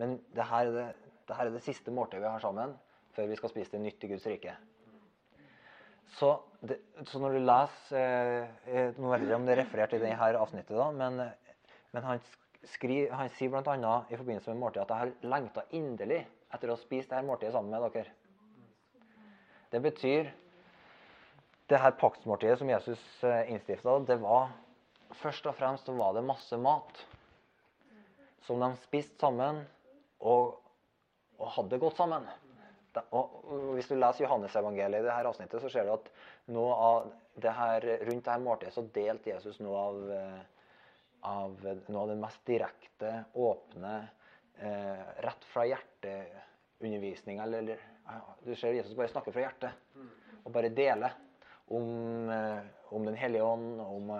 [0.00, 0.86] men det her er det,
[1.28, 2.74] det, her er det siste måltidet vi har sammen
[3.14, 4.56] før vi skal spise det nytt i Guds rike.
[6.16, 6.32] Så,
[6.66, 10.28] det, så når du leser eh, Nå vet jeg om det er referert i dette
[10.38, 11.22] avsnittet, da, men,
[11.94, 12.22] men han,
[12.66, 13.94] skri, han sier bl.a.
[14.10, 17.54] i forbindelse med måltidet at jeg har lengta inderlig etter å ha spist dette måltidet
[17.54, 18.12] sammen med dere.
[19.72, 20.30] Det betyr
[21.66, 23.02] det her paktsmåltidet som Jesus
[23.50, 24.52] innstifta, det var
[25.18, 27.02] først og fremst så var det masse mat
[28.46, 29.64] som de spiste sammen
[30.22, 30.58] og,
[31.38, 32.26] og hadde det godt sammen.
[32.94, 33.40] De, og,
[33.74, 36.10] Hvis du leser Johannesevangeliet i dette avsnittet, så ser du at
[36.54, 37.08] noe av
[37.42, 39.98] det her, rundt dette måltidet så delte Jesus noe av,
[41.32, 44.12] av, noe av det mest direkte, åpne, eh,
[44.56, 47.76] rett fra hjerteundervisning, eller
[48.44, 50.00] du ser Jesus bare snakker fra hjertet
[50.46, 51.16] og bare deler
[51.68, 52.30] om,
[52.94, 54.12] om Den hellige ånd, om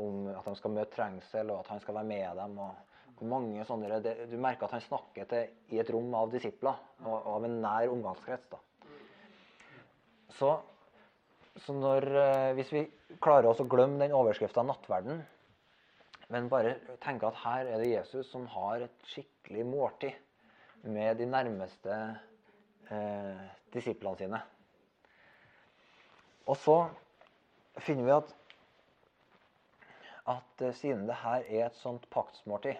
[0.00, 2.58] om at de skal møte trengsel, og at han skal være med dem.
[2.58, 2.88] og
[3.22, 7.34] mange sånne, Du merker at han snakker til, i et rom av disipler, og, og
[7.36, 8.48] av en nær omgangskrets.
[8.50, 8.58] da.
[10.38, 10.56] Så,
[11.62, 12.08] så når,
[12.56, 12.86] hvis vi
[13.22, 15.22] klarer oss å glemme den overskrifta 'nattverden',
[16.32, 21.26] men bare tenke at her er det Jesus som har et skikkelig måltid med de
[21.28, 21.98] nærmeste
[22.90, 23.42] eh,
[23.74, 24.40] disiplene sine.
[26.48, 26.78] Og så
[27.78, 28.38] finner vi at
[30.32, 32.78] at siden det her er et sånt paktsmåltid,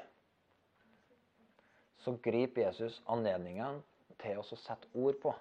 [1.99, 3.83] så griper Jesus anledningen
[4.23, 5.33] til å sette ord på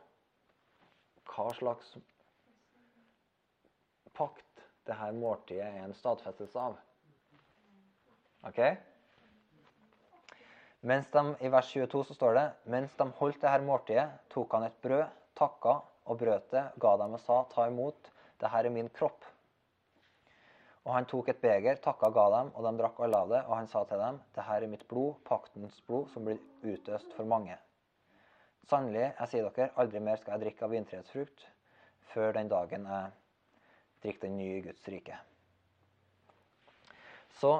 [1.32, 1.94] hva slags
[4.18, 6.80] pakt det her måltidet er en stadfestelse av.
[8.48, 8.60] Ok?
[10.82, 14.56] Mens de, I vers 22 så står det mens de holdt det her måltidet, tok
[14.58, 15.04] han et brød,
[15.38, 15.76] takka
[16.10, 18.10] og brøt det, ga dem og sa, ta imot,
[18.42, 19.28] det her er min kropp.
[20.82, 23.42] Og han tok et beger, takka og ga dem, og de drakk alle av det.
[23.46, 27.14] Og han sa til dem, det her er mitt blod, paktens blod, som blir utøst
[27.14, 27.58] for mange.
[28.70, 31.46] Sannelig, jeg sier dere, aldri mer skal jeg drikke av vintreets frukt
[32.12, 33.14] før den dagen jeg
[34.04, 35.20] drikker den nye Guds rike.
[37.38, 37.54] Så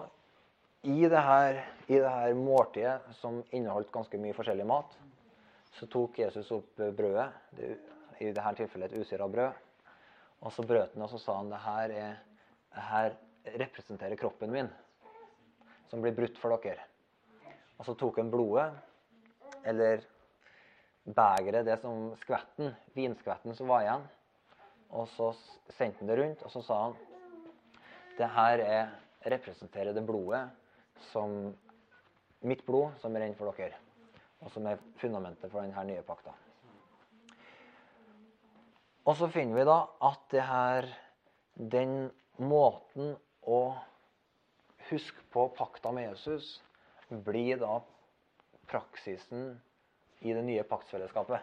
[0.82, 4.94] i det, her, i det her måltidet, som inneholdt ganske mye forskjellig mat,
[5.78, 7.28] så tok Jesus opp brødet,
[7.58, 7.76] det,
[8.22, 9.60] i dette tilfellet et usyra brød,
[10.42, 12.16] og så brøt han og så sa han det her, er,
[12.74, 13.18] det her
[13.62, 14.70] representerer kroppen min,
[15.92, 16.88] som blir brutt for dere.
[17.78, 18.72] Og så tok han blodet,
[19.66, 20.02] eller
[21.06, 24.08] begeret, det som skvetten, vinskvetten som var igjen,
[24.98, 25.30] og så
[25.78, 26.98] sendte han det rundt, og så sa han
[28.18, 28.90] det her er,
[29.30, 30.42] representerer det blodet
[31.10, 31.52] som
[32.48, 33.78] mitt blod, som er rent for dere,
[34.42, 36.34] og som er fundamentet for denne nye pakta.
[39.06, 40.88] Og så finner vi da at det her,
[41.58, 43.16] den måten
[43.50, 43.62] å
[44.90, 46.54] huske på pakta med Jesus
[47.10, 47.80] blir da
[48.72, 49.56] praksisen
[50.22, 51.42] i det nye paktsfellesskapet.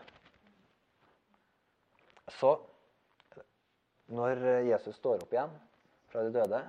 [2.38, 2.54] Så
[4.14, 5.54] når Jesus står opp igjen
[6.12, 6.60] fra de døde,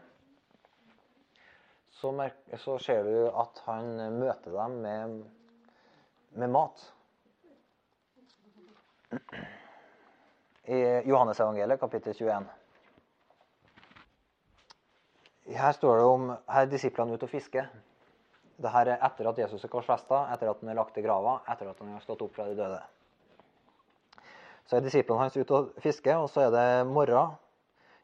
[1.99, 3.89] så, så ser du at han
[4.19, 5.17] møter dem med,
[6.39, 6.85] med mat.
[10.69, 10.79] I
[11.09, 12.47] Johannesevangeliet, kapittel 21.
[15.49, 17.67] Her står det om her er disiplene ute og fisker.
[18.59, 21.71] Dette er etter at Jesus er korsfesta, etter at han er lagt i grava, etter
[21.71, 22.79] at han har stått opp fra de døde.
[24.69, 27.33] Så er disiplene hans ute og fisker, og så er det morgen.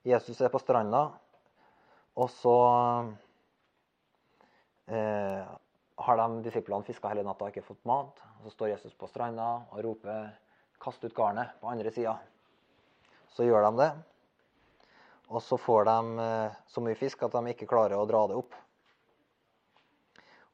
[0.06, 1.06] Jesus er på stranda,
[2.16, 2.58] og så
[4.88, 5.46] eh,
[5.96, 8.20] har de disiplene fiska hele natta og ikke fått mat.
[8.40, 10.34] Og så står Jesus på stranda og roper
[10.80, 12.18] 'kast ut garnet' på andre sida.
[13.28, 13.92] Så gjør de det.
[15.30, 18.36] Og så får de eh, så mye fisk at de ikke klarer å dra det
[18.36, 18.54] opp.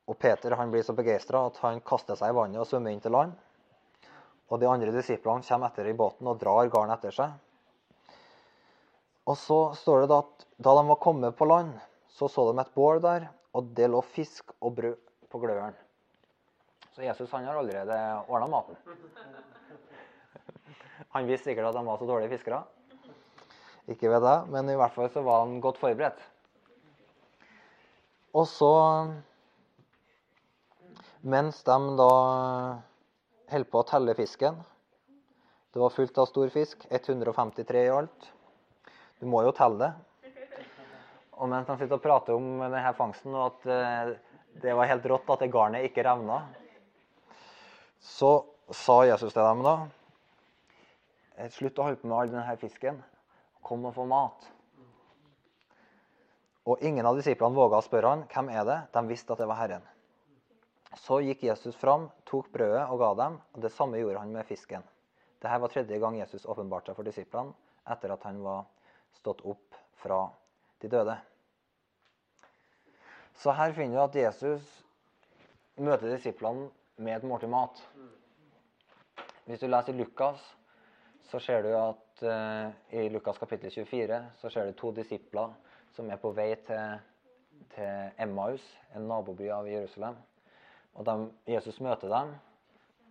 [0.08, 3.04] Og Peter han blir så begeistra at han kaster seg i vannet og svømmer inn
[3.04, 3.36] til land.
[4.52, 7.32] Og de andre disiplene kommer etter i båten og drar garnet etter seg.
[9.30, 11.78] Og så står det da at da de var kommet på land,
[12.10, 14.98] så så de et bål der, og det lå fisk og brød
[15.32, 15.76] på gløren.
[16.96, 17.98] Så Jesus han har allerede
[18.28, 18.76] ordna maten.
[21.12, 22.62] Han visste sikkert at de var så dårlige fiskere.
[23.92, 26.22] Ikke ved det, men i hvert fall så var han godt forberedt.
[28.38, 28.70] Og så,
[31.22, 32.12] mens de da
[33.52, 34.62] holdt på å telle fisken
[35.74, 38.32] Det var fullt av stor fisk, 153 i alt.
[39.20, 39.92] Du må jo telle det.
[41.42, 44.12] Og mens de sitter og prater om denne fangsten, og at eh,
[44.62, 46.44] det var helt rått at det garnet ikke revna,
[48.02, 49.76] så sa Jesus til dem da
[51.50, 53.00] Slutt å holde på med all denne fisken.
[53.66, 54.44] Kom og få mat.
[56.70, 58.78] Og ingen av disiplene våga å spørre han, hvem er det?
[58.94, 59.88] De visste at det var Herren.
[61.02, 64.46] Så gikk Jesus fram, tok brødet og ga dem, og det samme gjorde han med
[64.46, 64.86] fisken.
[65.42, 67.56] Dette var tredje gang Jesus åpenbarte seg for disiplene
[67.90, 68.68] etter at han var
[69.18, 70.28] stått opp fra
[70.84, 71.18] de døde.
[73.42, 74.66] Så her finner vi at Jesus
[75.82, 76.68] møter disiplene
[77.02, 77.80] med et måltid mat.
[79.48, 80.44] Hvis du leser Lukas,
[81.32, 85.56] så ser du at uh, i Lukas kapittel 24 så ser du to disipler
[85.96, 87.02] som er på vei til,
[87.74, 88.62] til Emmaus,
[88.94, 90.22] en naboby av Jerusalem.
[90.94, 91.18] Og de,
[91.56, 92.36] Jesus møter dem,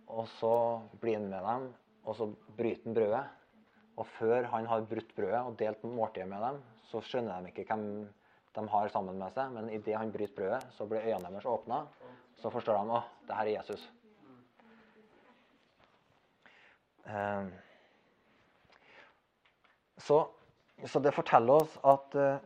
[0.07, 0.53] og så
[1.03, 1.67] blir han med dem,
[2.05, 3.25] og så bryter han brødet.
[3.99, 7.67] Og før han har brutt brødet og delt måltidet med dem, så skjønner de ikke
[7.67, 7.87] hvem
[8.55, 9.51] de har sammen med seg.
[9.55, 11.85] Men idet han bryter brødet, så blir øynene deres åpna.
[12.41, 13.89] Så forstår de at det her er Jesus.
[17.05, 17.45] Eh,
[19.97, 20.27] så,
[20.85, 22.37] så, det forteller oss at, eh,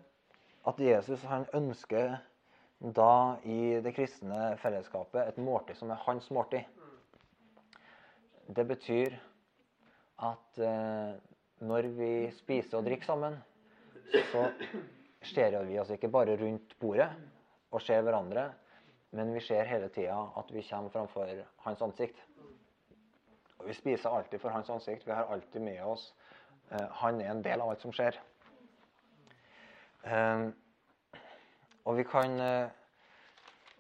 [0.68, 2.18] at Jesus han ønsker
[2.96, 6.68] da i det kristne fellesskapet et måltid som er hans måltid.
[8.56, 9.16] Det betyr
[10.24, 11.16] at eh,
[11.66, 13.40] når vi spiser og drikker sammen,
[14.32, 14.48] så
[15.26, 17.10] ser vi oss ikke bare rundt bordet
[17.72, 18.50] og ser hverandre,
[19.16, 21.32] men vi ser hele tida at vi kommer framfor
[21.66, 22.22] hans ansikt.
[23.60, 25.08] Og Vi spiser alltid for hans ansikt.
[25.08, 26.14] Vi har alltid med oss
[26.72, 28.20] eh, Han er en del av alt som skjer.
[30.04, 30.50] Eh,
[31.86, 32.70] og vi kan eh,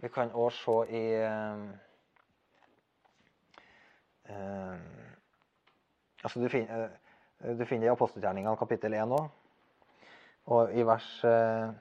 [0.02, 1.04] vi kan òg se i
[6.24, 6.89] altså du finner,
[7.39, 9.30] du finner i apostelgjerningene kapittel 1 òg.
[10.46, 11.74] Og i vers fire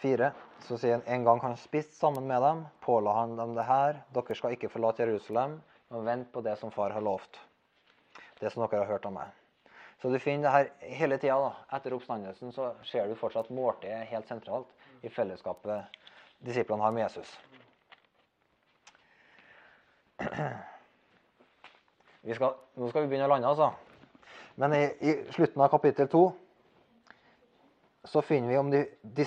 [0.00, 0.30] 4
[0.66, 4.00] så sier han en gang han spiste sammen med dem, påla han dem det her.
[4.14, 5.58] Dere skal ikke forlate Jerusalem,
[5.92, 7.38] men vent på det som far har lovt.
[8.40, 9.34] Det som dere har hørt av meg.
[10.02, 11.52] Så du finner det her hele tida.
[11.72, 14.72] Etter oppstandelsen så ser du fortsatt måltidet helt sentralt
[15.06, 16.00] i fellesskapet
[16.44, 17.30] disiplene har med Jesus.
[22.26, 23.70] Skal, nå skal vi begynne å lande, altså.
[24.58, 26.24] Men i, i slutten av kapittel 2
[28.06, 29.26] så finner vi om de, de,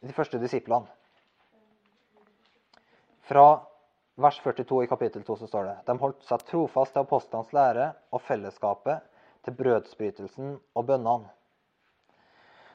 [0.00, 0.86] de første disiplene.
[3.26, 3.46] Fra
[4.16, 7.90] vers 42 i kapittel 2 så står det De holdt seg trofast til apostlenes lære
[8.14, 9.02] og fellesskapet,
[9.46, 11.30] til brødsbrytelsen og bønnene.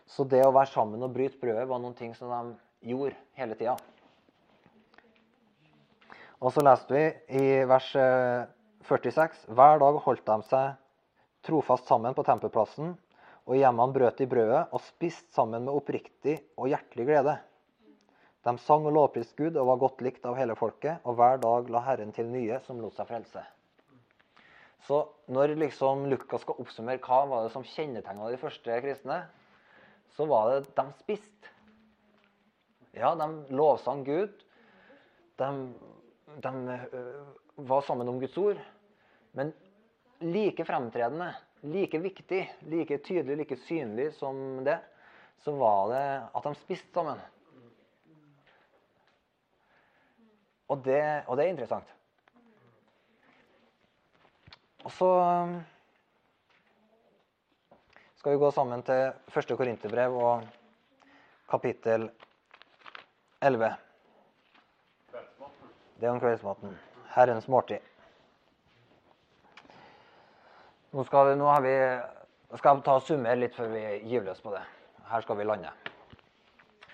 [0.07, 3.55] Så det å være sammen og bryte brødet var noen ting som de gjorde hele
[3.59, 3.77] tida.
[6.41, 7.03] Og så leste vi
[7.37, 8.47] i vers eh,
[8.87, 10.79] 46 Hver dag holdt de seg
[11.45, 12.95] trofast sammen på tempelplassen,
[13.49, 17.37] og hjemme han brøt de brødet og spiste sammen med oppriktig og hjertelig glede.
[18.45, 21.69] De sang og lovpriste Gud og var godt likt av hele folket, og hver dag
[21.69, 23.43] la Herren til nye som lot seg frelse.
[24.87, 29.19] Så når liksom Lukas skal oppsummere hva var det som kjennetegna de første kristne,
[30.17, 31.51] så var det de spiste.
[32.97, 34.33] Ja, de lovsang Gud.
[35.39, 35.49] De,
[36.43, 37.29] de øh,
[37.69, 38.59] var sammen om Guds ord.
[39.37, 39.53] Men
[40.19, 41.29] like fremtredende,
[41.61, 44.79] like viktig, like tydelig, like synlig som det,
[45.43, 47.21] så var det at de spiste sammen.
[50.71, 51.93] Og det, og det er interessant.
[54.81, 55.59] Og så um,
[58.17, 60.47] skal vi gå sammen til første Korinterbrev og
[61.51, 62.09] kapittel
[63.41, 63.73] 11.
[65.99, 66.77] Det er om kveldsmaten.
[67.13, 67.90] Herrens måltid.
[70.91, 71.73] Nå skal, nå vi,
[72.59, 73.81] skal jeg ta og summere litt før vi
[74.11, 74.63] gir løs på det.
[75.07, 75.69] Her skal vi lande.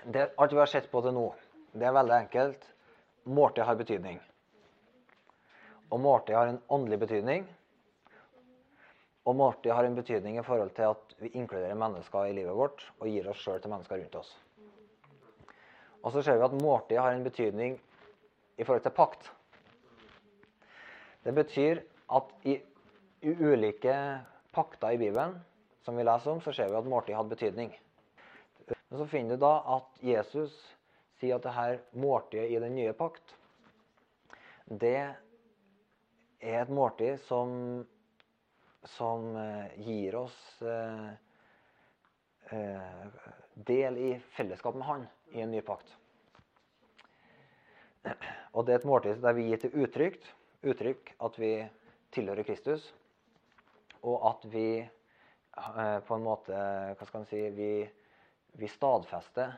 [0.05, 1.23] Det, alt vi har sett på til nå,
[1.73, 2.67] det er veldig enkelt.
[3.25, 4.19] Måltid har betydning.
[5.89, 7.49] Og måltid har en åndelig betydning.
[9.25, 12.85] Og måltid har en betydning i forhold til at vi inkluderer mennesker i livet vårt
[12.99, 14.31] og gir oss sjøl til mennesker rundt oss.
[16.05, 17.81] Og så ser vi at måltid har en betydning
[18.57, 19.33] i forhold til pakt.
[21.25, 21.81] Det betyr
[22.13, 22.59] at i,
[23.27, 23.93] i ulike
[24.55, 25.39] pakter i Bibelen
[25.83, 27.73] som vi leser om, så ser vi at måltid hadde betydning.
[28.67, 30.55] Men så finner du da at Jesus
[31.19, 33.35] sier at det her måltidet i den nye pakt,
[34.67, 37.51] det er et måltid som,
[38.95, 41.07] som eh, gir oss eh,
[42.51, 43.23] eh,
[43.71, 45.95] del i fellesskap med Han i en ny pakt.
[48.55, 50.21] Og det er et måltid der vi gir til uttrykk,
[50.67, 51.51] uttrykk at vi
[52.15, 52.91] tilhører Kristus,
[54.01, 56.57] og at vi eh, på en måte
[56.97, 57.71] Hva skal man si Vi,
[58.59, 59.55] vi stadfester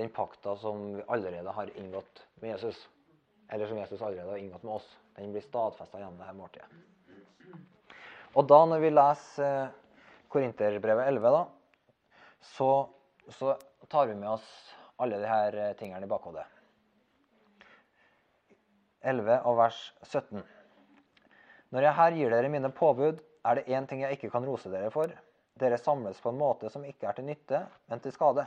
[0.00, 2.88] den pakta som vi allerede har inngått med Jesus.
[3.50, 4.98] Eller som Jesus allerede har inngått med oss.
[5.16, 6.68] Den blir stadfesta gjennom dette måltidet.
[8.38, 9.72] Og da når vi leser eh,
[10.30, 11.42] Korinterbrevet 11, da,
[12.52, 12.70] så,
[13.34, 13.56] så
[13.90, 14.46] tar vi med oss
[15.02, 16.46] alle disse eh, tingene i bakhodet.
[19.00, 20.44] 11 og vers 17.
[21.74, 24.70] Når jeg her gir dere mine påbud, er det én ting jeg ikke kan rose
[24.72, 25.12] dere for.
[25.60, 28.46] Dere samles på en måte som ikke er til nytte, men til skade.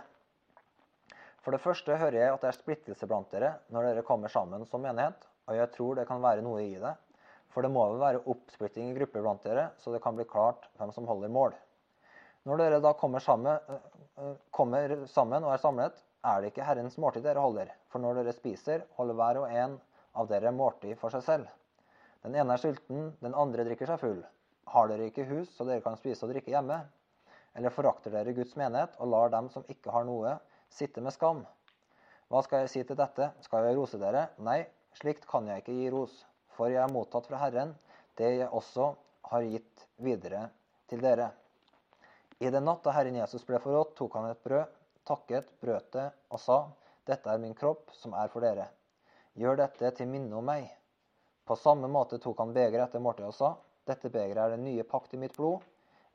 [1.43, 4.63] For det første hører jeg at det er splittelse blant dere når dere kommer sammen
[4.69, 6.93] som menighet, og jeg tror det kan være noe i det.
[7.53, 10.69] For det må vel være oppsplitting i grupper blant dere, så det kan bli klart
[10.79, 11.53] hvem som holder mål.
[12.47, 13.59] Når dere da kommer sammen,
[14.51, 17.69] kommer sammen og er samlet, er det ikke Herrens måltid dere holder.
[17.91, 19.75] For når dere spiser, holder hver og en
[20.15, 21.51] av dere måltid for seg selv.
[22.23, 24.23] Den ene er sulten, den andre drikker seg full.
[24.71, 26.79] Har dere ikke hus, så dere kan spise og drikke hjemme?
[27.53, 30.37] Eller forakter dere Guds menighet og lar dem som ikke har noe,
[30.73, 31.43] sitte med skam?
[32.31, 33.29] Hva skal jeg si til dette?
[33.45, 34.27] Skal jeg rose dere?
[34.41, 34.63] Nei,
[34.97, 36.15] slikt kan jeg ikke gi ros.
[36.57, 37.75] For jeg har mottatt fra Herren
[38.17, 38.91] det jeg også
[39.29, 40.47] har gitt videre
[40.89, 41.31] til dere.
[42.41, 44.71] I den natt da Herren Jesus ble forrådt, tok han et brød,
[45.07, 46.63] takket, brøt det og sa,
[47.03, 48.69] Dette er min kropp, som er for dere.
[49.35, 50.69] Gjør dette til minne om meg.
[51.43, 53.49] På samme måte tok han begeret etter måltidet og sa,
[53.87, 55.63] Dette begeret er den nye pakt i mitt blod.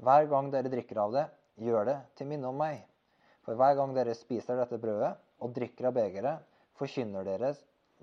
[0.01, 1.25] Hver gang dere drikker av det,
[1.61, 2.81] gjør det til minne om meg.
[3.45, 6.45] For hver gang dere spiser dette brødet og drikker av begeret,
[6.79, 7.53] forkynner dere,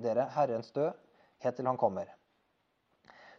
[0.01, 0.93] dere Herrens død
[1.45, 2.09] helt til han kommer.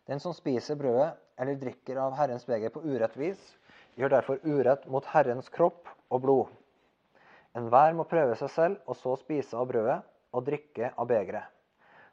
[0.07, 3.41] Den som spiser brødet eller drikker av Herrens beger på urett vis,
[3.97, 6.55] gjør derfor urett mot Herrens kropp og blod.
[7.57, 10.01] Enhver må prøve seg selv, og så spise av brødet
[10.37, 11.49] og drikke av begeret.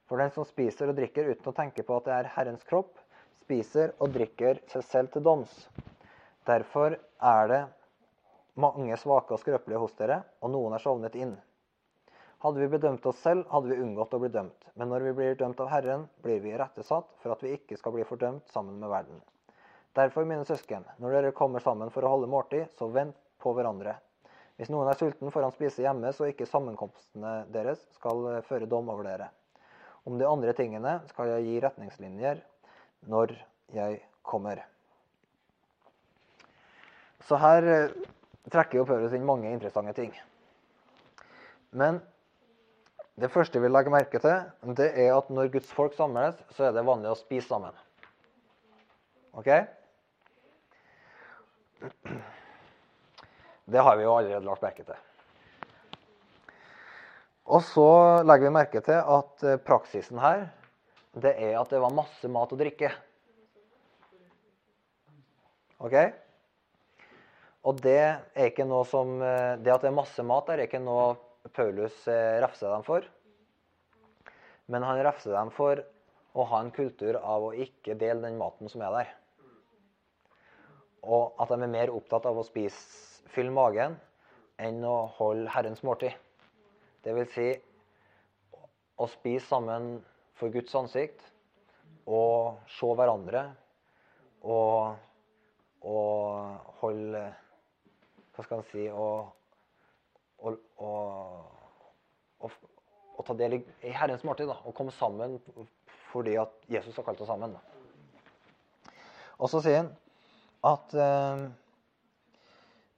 [0.08, 2.96] For den som spiser og drikker uten å tenke på at det er Herrens kropp,
[3.44, 5.54] spiser og drikker seg selv til doms.
[6.48, 7.64] Derfor er det
[8.60, 11.36] mange svake og skrøpelige hos dere, og noen er sovnet inn.
[12.44, 14.66] Hadde vi bedømt oss selv, hadde vi unngått å bli dømt.
[14.76, 17.96] Men når vi blir dømt av Herren, blir vi irettesatt for at vi ikke skal
[17.96, 19.22] bli fordømt sammen med verden.
[19.96, 23.96] Derfor, mine søsken, når dere kommer sammen for å holde måltid, så vent på hverandre.
[24.60, 28.92] Hvis noen er sulten, får han spise hjemme, så ikke sammenkomstene deres skal føre dom
[28.92, 29.32] over dere.
[30.04, 32.44] Om de andre tingene skal jeg gi retningslinjer
[33.10, 33.36] når
[33.74, 34.62] jeg kommer.
[37.24, 37.68] Så her
[38.52, 40.12] trekker jo Paulus inn mange interessante ting.
[41.72, 42.02] Men
[43.20, 46.76] det første vi legger merke til, det er at når Guds folk samles, så er
[46.76, 47.76] det vanlig å spise sammen.
[49.38, 49.50] OK?
[53.66, 54.98] Det har vi jo allerede lagt merke til.
[57.54, 57.88] Og så
[58.24, 60.46] legger vi merke til at eh, praksisen her,
[61.14, 62.90] det er at det var masse mat og drikke.
[65.84, 65.96] OK?
[67.64, 70.68] Og det er ikke noe som eh, Det at det er masse mat der, er
[70.68, 71.14] ikke noe
[71.56, 73.06] Paulus eh, refser dem for.
[74.72, 75.84] Men han refser dem for
[76.34, 79.12] å ha en kultur av å ikke dele den maten som er der.
[81.04, 82.80] Og at de er mer opptatt av å spise,
[83.36, 84.00] fylle magen
[84.62, 86.16] enn å holde Herrens måltid.
[87.04, 87.48] Det vil si
[88.98, 89.98] å spise sammen
[90.40, 91.22] for Guds ansikt
[92.10, 93.46] og se hverandre
[94.44, 94.98] og,
[95.88, 97.24] og holde
[98.34, 99.30] Hva skal en si og,
[100.42, 100.58] og,
[102.42, 102.56] og,
[103.24, 104.50] ta del i, i Herrens måltid.
[104.50, 105.38] Og komme sammen
[106.10, 107.54] fordi at Jesus har kalt oss sammen.
[107.54, 107.62] da.
[109.38, 109.92] Og så sier han
[110.66, 111.46] at eh,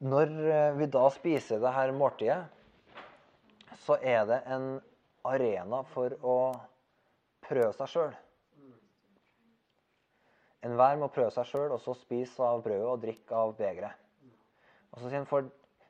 [0.07, 0.31] når
[0.79, 2.45] vi da spiser det her måltidet,
[3.85, 4.67] så er det en
[5.27, 6.37] arena for å
[7.47, 8.15] prøve seg sjøl.
[10.65, 14.01] Enhver må prøve seg sjøl, og så spise av brødet og drikke av begeret.
[14.91, 15.49] Og så sier han for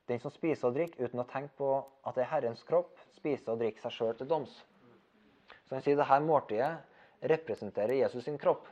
[0.10, 1.70] den som spiser og drikker uten å tenke på
[2.06, 4.54] at det er Herrens kropp, spiser og drikker seg sjøl til doms.
[5.66, 6.74] Så han sier det her måltidet
[7.32, 8.68] representerer Jesus sin kropp.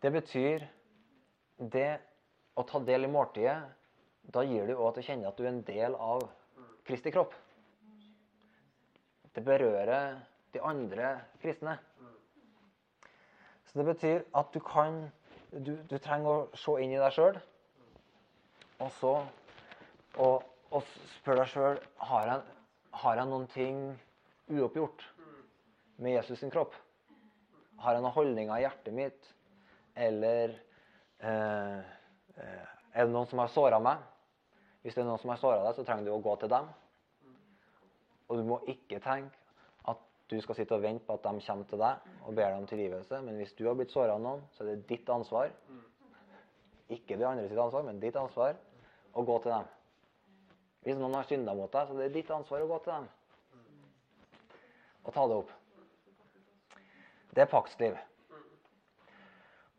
[0.00, 0.64] Det betyr
[1.72, 1.90] det
[2.56, 3.58] å ta del i måltidet,
[4.32, 6.24] da gir du òg at du kjenner at du er en del av
[6.86, 7.34] Kristi kropp.
[9.34, 10.16] Det berører
[10.56, 11.76] de andre kristne.
[13.66, 15.06] Så det betyr at du kan
[15.56, 17.36] Du, du trenger å se inn i deg sjøl,
[18.82, 19.12] og så
[20.20, 20.42] og,
[20.74, 20.82] og
[21.14, 21.78] spør deg sjøl
[22.08, 22.56] har, jeg,
[23.00, 23.78] har jeg noen ting
[24.50, 25.04] uoppgjort
[26.02, 26.74] med Jesus sin kropp.
[27.80, 29.30] Har jeg noen holdninger i hjertet mitt,
[29.94, 30.58] eller
[31.22, 31.94] eh,
[32.36, 34.02] er det noen som har såra meg?
[34.82, 36.68] Hvis det er noen som har såra deg, så trenger du å gå til dem.
[38.26, 39.45] Og du må ikke tenke
[40.30, 42.66] du skal sitte og vente på at de kommer til deg og ber deg om
[42.66, 43.20] tilgivelse.
[43.22, 45.52] Men hvis du har blitt såra av noen, så er det ditt ansvar.
[46.90, 48.58] Ikke de andre sitt ansvar, men ditt ansvar
[49.14, 49.70] å gå til dem.
[50.86, 53.08] Hvis noen har synda mot deg, så er det ditt ansvar å gå til dem
[55.06, 55.50] og ta det opp.
[57.30, 57.98] Det er paktsliv.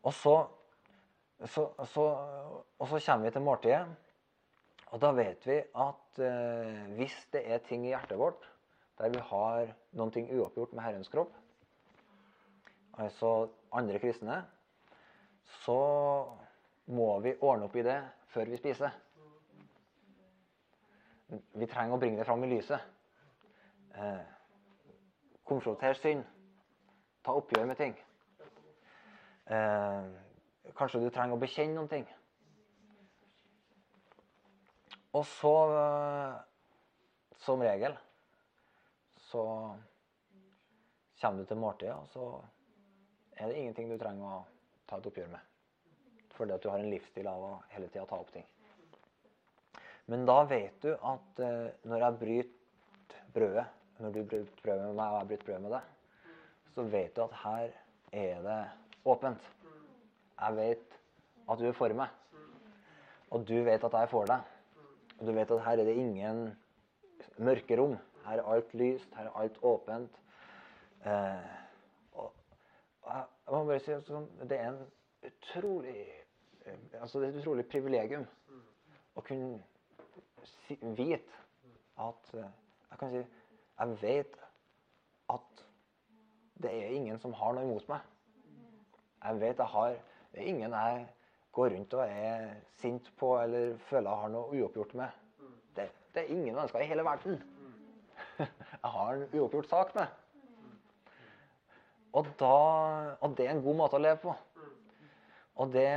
[0.08, 0.36] Og så,
[1.44, 2.04] så, så,
[2.78, 3.82] og så kommer vi til måltidet.
[4.88, 8.46] Og da vet vi at eh, hvis det er ting i hjertet vårt
[8.98, 11.34] der vi har noen ting uoppgjort med Herrens kropp,
[12.98, 14.40] altså andre kristne,
[15.62, 15.78] så
[16.86, 17.98] må vi ordne opp i det
[18.32, 18.94] før vi spiser.
[21.28, 22.80] Vi trenger å bringe det fram i lyset.
[23.94, 24.20] Eh,
[25.48, 26.24] konfronter synd.
[27.24, 27.94] Ta oppgjør med ting.
[29.48, 30.08] Eh,
[30.76, 32.06] kanskje du trenger å bekjenne noen ting.
[35.12, 36.34] Og så, eh,
[37.44, 37.96] som regel,
[39.28, 39.44] så
[41.20, 42.28] kommer du til måltidet, og så
[43.36, 44.44] er det ingenting du trenger å
[44.88, 45.42] ta et oppgjør med.
[46.36, 48.46] Fordi at du har en livsstil av å hele tida ta opp ting.
[50.08, 53.66] Men da vet du at eh, når jeg bryter brødet,
[53.98, 56.30] når du bryter brødet med meg, og jeg bryter brødet med deg,
[56.74, 57.74] så vet du at her
[58.22, 58.60] er det
[59.12, 59.50] åpent.
[60.38, 60.96] Jeg vet
[61.48, 62.14] at du er for meg.
[63.34, 64.54] Og du vet at jeg er for deg.
[65.18, 66.44] Og du vet at her er det ingen
[67.42, 67.98] mørke rom.
[68.28, 70.20] Her er alt lyst, her er alt åpent.
[71.06, 71.48] Eh,
[72.12, 72.32] og,
[73.06, 74.80] jeg må bare si at sånn, det er en
[75.24, 76.00] utrolig
[76.66, 78.26] eh, altså det er et utrolig privilegium
[79.16, 79.60] å kunne
[80.66, 81.44] si, vite
[82.02, 82.50] at eh,
[82.90, 83.22] Jeg kan si
[83.78, 84.38] jeg vet
[85.30, 85.64] at
[86.58, 88.00] det er ingen som har noe imot meg.
[89.22, 89.92] Jeg vet jeg har
[90.32, 91.04] Det er ingen jeg
[91.54, 92.48] går rundt og er
[92.82, 95.22] sint på eller føler jeg har noe uoppgjort med.
[95.76, 97.38] Det, det er ingen mennesker i hele verden
[98.82, 100.06] jeg har en uoppgjort sak med.
[102.16, 102.54] Og, da,
[103.20, 104.34] og det er en god måte å leve på.
[105.58, 105.90] Og det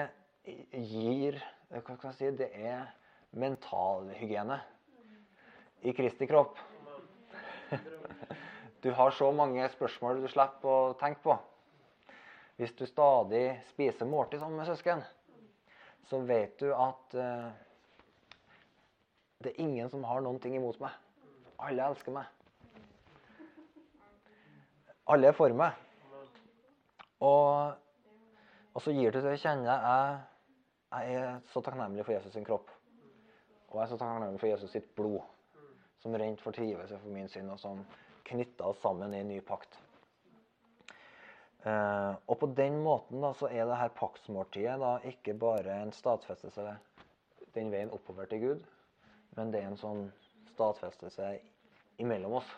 [0.73, 1.37] gir
[1.71, 2.89] Hva skal jeg si Det er
[3.37, 4.57] mentalhygiene
[5.87, 6.57] i Kristi kropp.
[8.81, 11.35] Du har så mange spørsmål du slipper å tenke på.
[12.57, 15.03] Hvis du stadig spiser måltid sammen med søsken,
[16.09, 17.51] så vet du at uh,
[19.37, 20.97] det er ingen som har noen ting imot meg.
[21.61, 22.25] Alle elsker meg.
[25.11, 25.77] Alle er for meg.
[27.21, 27.73] Og,
[28.73, 30.21] og så gir du til å kjenne jeg,
[30.91, 32.71] jeg er så takknemlig for Jesus sin kropp.
[33.69, 35.21] Og jeg er så takknemlig for Jesus sitt blod,
[36.01, 37.85] som rent fortrivelse for min synd, og som
[38.27, 39.77] knytta oss sammen i en ny pakt.
[41.61, 45.93] Uh, og på den måten da, så er det her paktsmåltidet da ikke bare en
[45.93, 46.71] stadfestelse
[47.53, 48.63] den veien oppover til Gud,
[49.37, 50.07] men det er en sånn
[50.55, 51.27] stadfestelse
[52.01, 52.51] imellom oss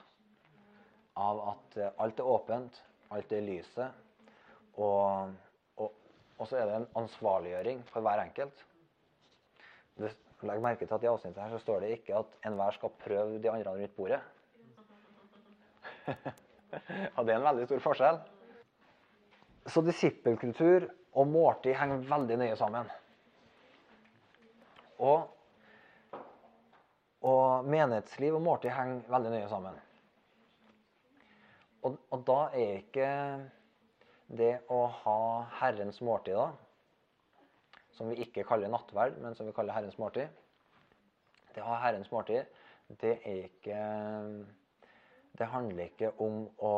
[1.19, 2.79] av at eh, alt er åpent,
[3.13, 4.03] alt er lyset,
[4.81, 5.33] og,
[5.77, 5.91] og,
[6.39, 8.63] og så er det en ansvarliggjøring for hver enkelt.
[10.43, 13.39] Legg merke til at I avsnittet her så står det ikke at enhver skal prøve
[13.39, 14.19] de andre rundt bordet.
[16.07, 18.19] ja, det er en veldig stor forskjell.
[19.71, 22.89] Så disippelkultur og måltid henger veldig nøye sammen.
[25.03, 25.29] Og,
[27.65, 29.79] menighetsliv og måltid henger veldig nøye sammen.
[31.83, 33.07] Og, og, da er ikke
[34.31, 35.19] det å ha
[35.59, 36.51] Herrens måltid, da,
[37.93, 40.31] som vi ikke kaller nattverd, men som vi kaller Herrens måltid
[41.53, 42.47] Det å ha Herrens måltid,
[43.01, 43.81] det er ikke
[45.37, 46.73] Det handler ikke om å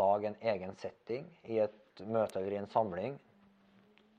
[0.00, 3.18] lage en egen setting i et møte eller i en samling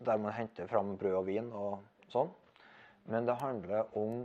[0.03, 2.29] der man henter fram brød og vin og sånn.
[3.11, 4.21] Men det handler om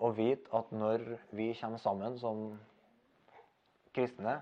[0.00, 1.04] å vite at når
[1.36, 2.44] vi kommer sammen som
[3.94, 4.38] kristne,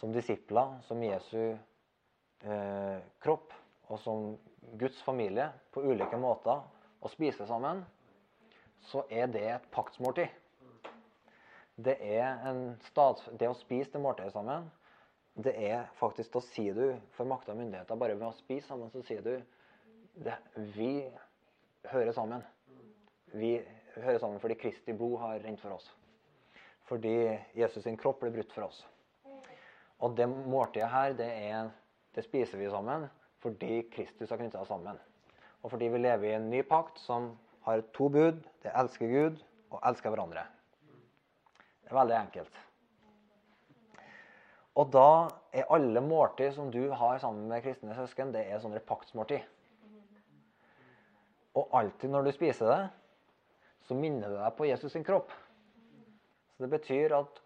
[0.00, 3.54] som disipler, som Jesu eh, kropp
[3.90, 4.34] og som
[4.80, 6.62] Guds familie på ulike måter
[7.00, 7.84] og spiser sammen,
[8.90, 10.28] så er det et paktsmåltid.
[11.80, 11.96] Det
[13.40, 14.68] det å spise det måltidet sammen,
[15.40, 18.90] det er faktisk Da sier du for makta og myndigheter Bare ved å spise sammen,
[18.90, 19.36] så sier du
[20.20, 20.34] det,
[20.74, 21.06] Vi
[21.88, 22.42] hører sammen.
[23.32, 23.54] Vi
[23.96, 25.90] hører sammen fordi Kristi blod har rent for oss.
[26.90, 28.82] Fordi Jesus sin kropp ble brutt for oss.
[30.00, 31.70] Og det måltidet her, det, er,
[32.16, 33.08] det spiser vi sammen
[33.40, 34.98] fordi Kristus har knytta oss sammen.
[35.62, 37.30] Og fordi vi lever i en ny pakt som
[37.64, 38.40] har to bud.
[38.62, 39.38] Det elsker Gud
[39.70, 40.44] og elsker hverandre.
[41.84, 42.60] Det er veldig enkelt.
[44.80, 48.80] Og da er alle måltid som du har sammen med kristne søsken, det er sånne
[48.86, 49.42] paktsmåltid.
[51.58, 52.82] Og alltid når du spiser det,
[53.90, 55.32] så minner det deg på Jesus sin kropp.
[56.54, 57.40] Så Det betyr at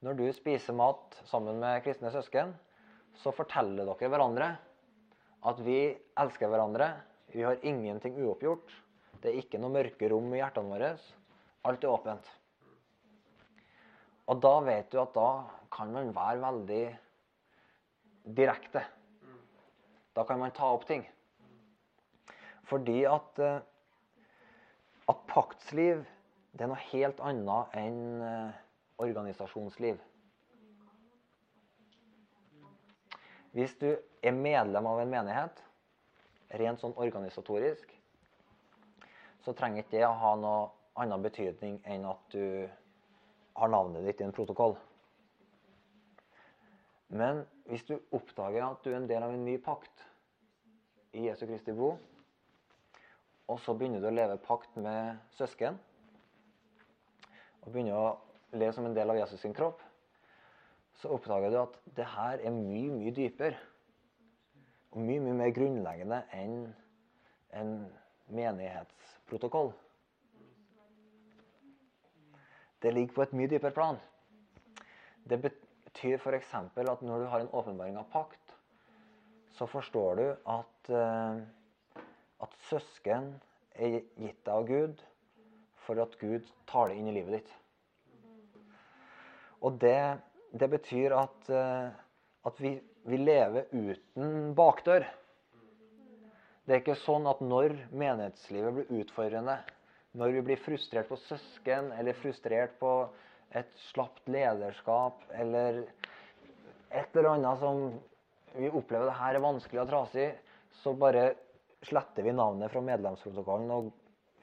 [0.00, 2.54] når du spiser mat sammen med kristne søsken,
[3.20, 4.48] så forteller dere hverandre
[5.44, 5.90] at vi
[6.20, 6.88] elsker hverandre.
[7.34, 8.72] Vi har ingenting uoppgjort.
[9.20, 10.94] Det er ikke noe mørke rom i hjertene våre.
[11.68, 12.30] Alt er åpent.
[14.30, 15.28] Og da vet du at da
[15.74, 16.84] kan man være veldig
[18.40, 18.86] direkte.
[20.16, 21.04] Da kan man ta opp ting.
[22.70, 23.60] Fordi at, eh,
[25.10, 26.04] at paktsliv
[26.50, 28.58] det er noe helt annet enn eh,
[29.00, 30.00] organisasjonsliv.
[33.54, 35.62] Hvis du er medlem av en menighet,
[36.60, 37.94] rent sånn organisatorisk,
[39.42, 40.68] så trenger ikke det å ha noe
[41.00, 42.66] annen betydning enn at du
[43.56, 44.76] har navnet ditt i en protokoll.
[47.10, 50.04] Men hvis du oppdager at du er en del av en ny pakt
[51.16, 51.98] i Jesu Kristi blod,
[53.50, 55.78] og så begynner du å leve pakt med søsken,
[57.60, 58.10] og begynner å
[58.54, 59.82] leve som en del av Jesus sin kropp,
[61.00, 63.58] så oppdager du at det her er mye, mye dypere.
[64.90, 66.56] Og mye, mye mer grunnleggende enn
[67.56, 67.70] en
[68.34, 69.72] menighetsprotokoll.
[72.82, 74.00] Det ligger på et mye dypere plan.
[75.28, 76.54] Det betyr f.eks.
[76.54, 78.56] at når du har en åpenbaring av pakt,
[79.56, 81.40] så forstår du at, uh,
[82.44, 83.32] at søsken
[83.74, 85.02] er gitt deg av Gud
[85.86, 87.54] for at Gud tar det inn i livet ditt.
[89.60, 90.20] Og det,
[90.56, 91.90] det betyr at, uh,
[92.48, 92.76] at vi,
[93.08, 95.04] vi lever uten bakdør.
[96.64, 99.58] Det er ikke sånn at når menighetslivet blir utfordrende,
[100.16, 102.94] når vi blir frustrert på søsken, eller frustrert på
[103.58, 105.82] et slapt lederskap, eller
[106.90, 107.82] et eller annet som
[108.54, 110.28] vi opplever det her er vanskelig og trasig,
[110.82, 111.32] så bare
[111.86, 113.90] sletter vi navnet fra medlemsprotokollen og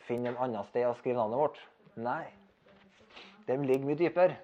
[0.08, 1.62] finner en annet sted å skrive navnet vårt.
[2.00, 2.26] Nei.
[3.48, 4.40] De ligger mye dypere.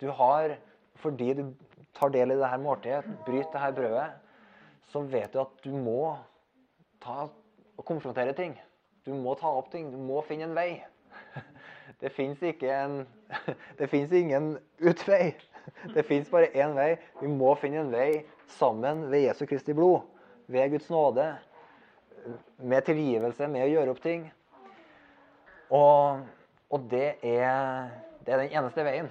[0.00, 0.56] Du har,
[1.00, 1.44] fordi du
[1.96, 4.08] tar del i dette måltidet, bryter dette brødet,
[4.90, 6.14] så vet du at du må
[7.02, 7.24] ta
[7.74, 8.54] og konfrontere ting.
[9.04, 9.90] Du må ta opp ting.
[9.92, 10.82] Du må finne en vei.
[12.00, 13.02] Det fins ikke en
[13.78, 15.34] Det fins ingen utvei.
[15.94, 16.94] Det fins bare én vei.
[17.20, 18.24] Vi må finne en vei
[18.58, 20.04] sammen ved Jesu Kristi blod.
[20.46, 21.32] Ved Guds nåde.
[22.64, 24.24] Med tilgivelse, med å gjøre opp ting.
[25.74, 26.24] Og,
[26.72, 27.90] og det, er,
[28.24, 29.10] det er den eneste veien.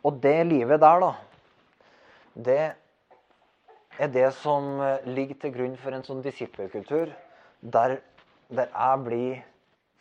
[0.00, 1.10] Og det livet der, da,
[2.48, 2.60] det
[4.00, 7.12] er det som ligger til grunn for en sånn disippelkultur
[7.60, 7.98] der,
[8.48, 9.42] der jeg blir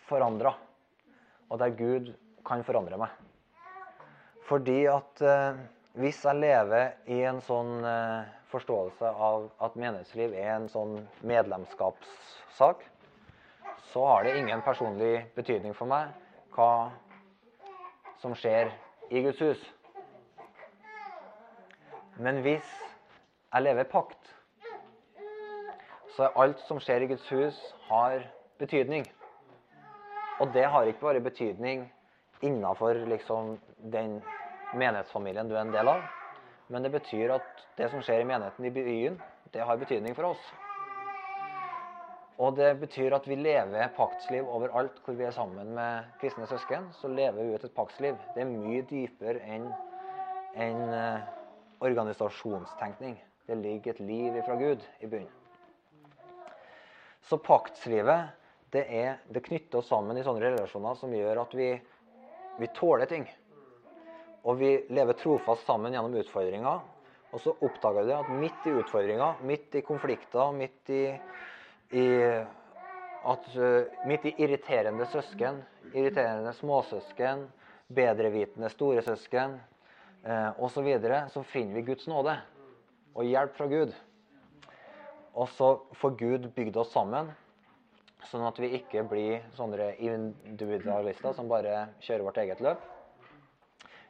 [0.08, 0.54] forandra,
[1.50, 2.14] og der Gud
[2.48, 3.12] kan forandre meg.
[4.48, 5.60] Fordi at eh,
[6.00, 12.82] hvis jeg lever i en sånn eh, forståelse av at menighetsliv er en sånn medlemskapssak,
[13.92, 16.12] så har det ingen personlig betydning for meg
[16.56, 16.90] hva
[18.22, 18.72] som skjer
[19.10, 19.62] i Guds hus.
[22.20, 22.68] Men hvis
[23.54, 24.34] jeg lever i pakt,
[26.16, 28.26] så er alt som skjer i Guds hus, har
[28.60, 29.06] betydning.
[30.40, 31.86] Og det har ikke bare betydning
[32.42, 33.58] innafor liksom,
[33.92, 34.20] den
[34.74, 36.04] menighetsfamilien du er en del av,
[36.70, 39.16] men det betyr at det som skjer i menigheten i byen,
[39.54, 40.50] det har betydning for oss.
[42.40, 46.88] Og det betyr at vi lever paktsliv overalt hvor vi er sammen med kristne søsken.
[46.96, 48.16] Så lever vi ut et paktsliv.
[48.36, 49.66] Det er mye dypere enn
[50.56, 51.26] en, uh,
[51.84, 53.18] organisasjonstenkning.
[53.50, 55.36] Det ligger et liv fra Gud i bunnen.
[57.28, 58.30] Så paktslivet
[58.72, 61.74] det, er, det knytter oss sammen i sånne relasjoner som gjør at vi,
[62.62, 63.28] vi tåler ting.
[64.48, 66.82] Og vi lever trofast sammen gjennom utfordringer.
[67.30, 71.04] Og så oppdager du at midt i utfordringer, midt i konflikter, midt i,
[71.94, 72.06] i
[73.20, 75.60] at, uh, midt i irriterende søsken,
[75.94, 77.46] irriterende småsøsken,
[77.94, 79.60] bedrevitende storesøsken
[80.26, 82.38] uh, osv., så, videre, så finner vi Guds nåde
[83.14, 83.94] og hjelp fra Gud.
[85.38, 87.30] Og så får Gud bygd oss sammen,
[88.30, 92.82] sånn at vi ikke blir sånne individualister som bare kjører vårt eget løp.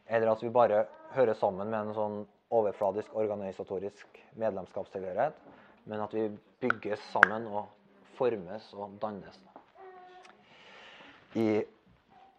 [0.09, 0.83] Eller at vi bare
[1.13, 5.37] hører sammen med en sånn overfladisk organisatorisk medlemskapstilhørighet,
[5.85, 6.25] men at vi
[6.63, 7.69] bygges sammen og
[8.17, 9.37] formes og dannes
[11.37, 11.61] i,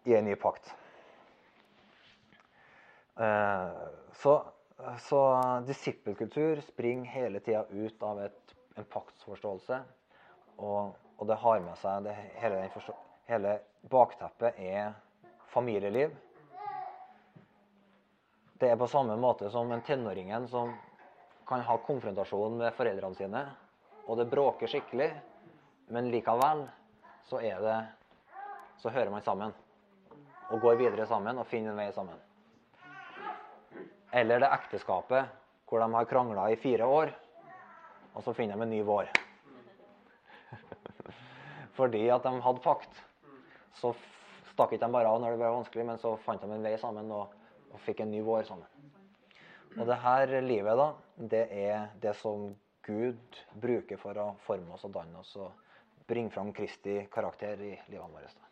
[0.03, 0.73] i en ny pakt.
[3.15, 4.33] Eh, så,
[4.99, 5.21] så
[5.67, 9.79] disippelkultur springer hele tida ut av et, en paktsforståelse.
[10.57, 12.65] Og, og, det har med seg det, hele,
[13.29, 13.55] hele
[13.89, 14.91] bakteppet er
[15.53, 16.13] familieliv
[18.61, 20.75] det er på samme måte som en tenåringen som
[21.49, 23.41] kan ha konfrontasjon med foreldrene sine,
[24.05, 25.07] og det bråker skikkelig,
[25.89, 26.67] men likevel
[27.25, 27.79] så er det
[28.81, 29.51] Så hører man sammen.
[30.49, 32.17] Og går videre sammen og finner en vei sammen.
[34.11, 35.27] Eller det ekteskapet
[35.69, 37.11] hvor de har krangla i fire år,
[38.15, 39.11] og så finner de en ny vår.
[41.77, 43.03] Fordi at de hadde pakt.
[43.77, 43.93] Så
[44.49, 46.73] stakk ikke de bare av når det ble vanskelig, men så fant de en vei
[46.81, 47.11] sammen.
[47.11, 47.40] og
[47.71, 48.67] og fikk en ny vår sammen.
[49.77, 50.87] Og det her livet, da,
[51.31, 52.49] det er det som
[52.83, 55.51] Gud bruker for å forme oss og danne oss og
[56.09, 58.50] bringe fram Kristi karakter i livene våre.